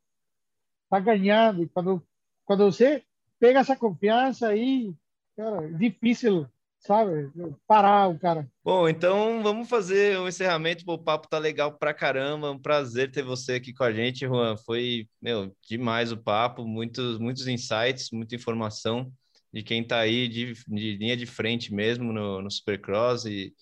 [0.88, 2.02] tá ganhando e quando
[2.44, 3.04] quando você
[3.38, 4.94] pega essa confiança aí,
[5.36, 6.48] cara, é difícil
[6.80, 7.30] sabe?
[7.66, 8.48] Parar o cara.
[8.64, 10.84] Bom, então vamos fazer um encerramento.
[10.86, 12.50] O papo tá legal pra caramba.
[12.50, 14.56] Um prazer ter você aqui com a gente, Juan.
[14.56, 19.12] Foi, meu, demais o papo, muitos, muitos insights, muita informação
[19.52, 23.54] de quem tá aí de, de linha de frente mesmo no, no Supercross e,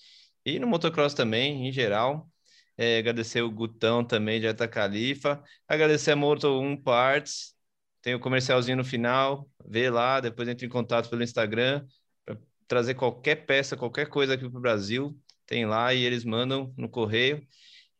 [0.45, 2.29] e no motocross também, em geral.
[2.79, 5.43] É, agradecer o Gutão também de Atacalifa.
[5.67, 7.55] Agradecer a Moto 1 Parts.
[8.03, 9.49] Tem o comercialzinho no final.
[9.67, 11.87] Vê lá, depois entre em contato pelo Instagram
[12.67, 15.17] trazer qualquer peça, qualquer coisa aqui para o Brasil,
[15.47, 17.47] tem lá e eles mandam no correio.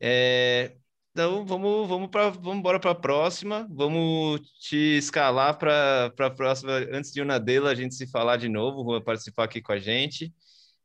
[0.01, 0.77] É,
[1.13, 3.67] então vamos vamos para vamos embora para a próxima.
[3.71, 9.01] Vamos te escalar para a próxima antes de Unadela a gente se falar de novo,
[9.03, 10.33] participar aqui com a gente.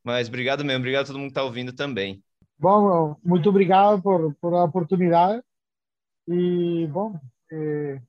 [0.03, 2.23] Mas obrigado mesmo, obrigado a todo mundo que está ouvindo também.
[2.61, 5.43] Bom, muito obrigado por, por a oportunidade.
[6.27, 7.19] E, bom,
[7.51, 7.99] eh,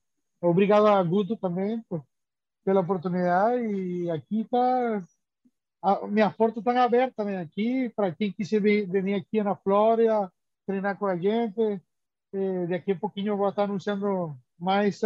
[0.42, 2.04] obrigado a Guto também por,
[2.62, 3.64] pela oportunidade.
[3.64, 5.02] E aqui está.
[6.06, 10.30] Minha porta está aberta também aqui para quem quiser vir aqui na Flórida,
[10.66, 11.80] treinar com a gente.
[12.34, 15.00] Eh, daqui a pouquinho eu vou estar anunciando mais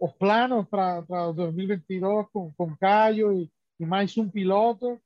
[0.00, 4.98] os planos para 2022 com, com Caio e, e mais um piloto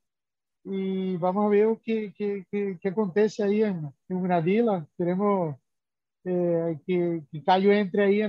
[0.64, 4.86] e vamos ver o que, que, que, que acontece aí em Unadilla.
[4.96, 5.56] Queremos
[6.24, 8.20] eh, que, que Caio entre aí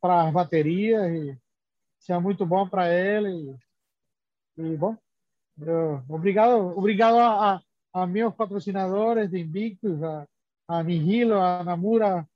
[0.00, 1.38] para as baterias e
[1.98, 3.56] seja muito bom para ele.
[4.58, 4.96] E, e bom,
[5.60, 7.62] eu, obrigado, obrigado a, a,
[7.94, 10.26] a, meus patrocinadores de Invictus, a,
[10.68, 12.28] a Nihilo, a Namura.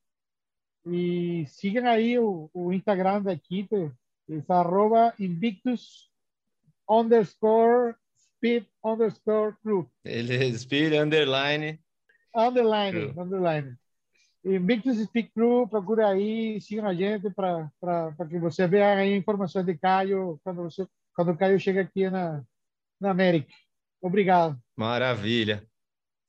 [0.87, 3.93] E sigam aí o, o Instagram da equipe,
[4.29, 6.11] é arroba Invictus
[6.89, 7.95] underscore
[8.43, 9.89] speed underscore crew.
[10.05, 11.79] Ele é speed underline.
[12.35, 13.23] Underline, crew.
[13.23, 13.77] underline.
[14.45, 17.71] Invictus Speed Crew, procura aí, siga a gente para
[18.29, 22.43] que você veja aí informações de Caio quando, você, quando o Caio chega aqui na,
[23.01, 23.53] na América.
[24.01, 24.61] Obrigado.
[24.77, 25.65] Maravilha.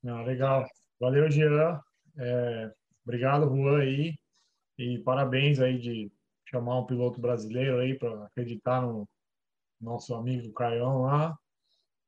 [0.06, 0.68] Ah, legal.
[0.99, 1.81] Valeu, Jean.
[2.15, 2.72] É,
[3.03, 4.14] obrigado, Juan, aí.
[4.77, 6.11] E parabéns aí de
[6.48, 9.10] chamar um piloto brasileiro aí para acreditar no
[9.81, 11.35] nosso amigo Caião lá.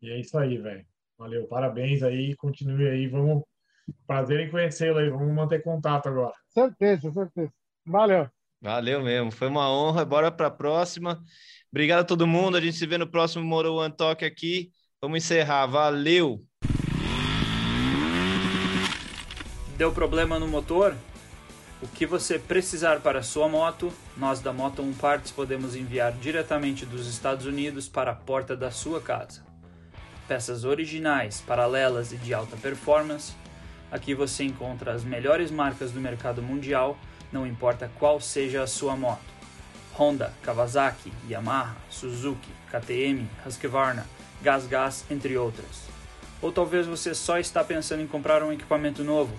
[0.06, 0.86] E é isso aí, velho.
[1.18, 3.42] Valeu, parabéns aí, continue aí, vamos.
[4.06, 6.34] Prazer em conhecê-lo aí, vamos manter contato agora.
[6.50, 7.52] Certeza, certeza.
[7.84, 8.30] Valeu.
[8.62, 10.06] Valeu mesmo, foi uma honra.
[10.06, 11.20] Bora para a próxima.
[11.72, 12.56] Obrigado a todo mundo.
[12.56, 14.70] A gente se vê no próximo Moro One Talk aqui.
[15.02, 15.66] Vamos encerrar.
[15.66, 16.46] Valeu.
[19.76, 20.96] Deu problema no motor?
[21.82, 26.12] O que você precisar para a sua moto, nós da Moto 1 Parts podemos enviar
[26.14, 29.55] diretamente dos Estados Unidos para a porta da sua casa
[30.28, 33.34] peças originais, paralelas e de alta performance.
[33.92, 36.98] Aqui você encontra as melhores marcas do mercado mundial,
[37.32, 39.36] não importa qual seja a sua moto.
[39.98, 44.06] Honda, Kawasaki, Yamaha, Suzuki, KTM, Husqvarna,
[44.42, 45.86] GasGas, entre outras.
[46.42, 49.34] Ou talvez você só está pensando em comprar um equipamento novo.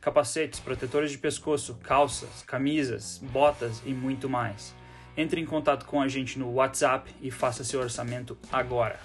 [0.00, 4.74] Capacetes, protetores de pescoço, calças, camisas, botas e muito mais.
[5.16, 9.00] Entre em contato com a gente no WhatsApp e faça seu orçamento agora.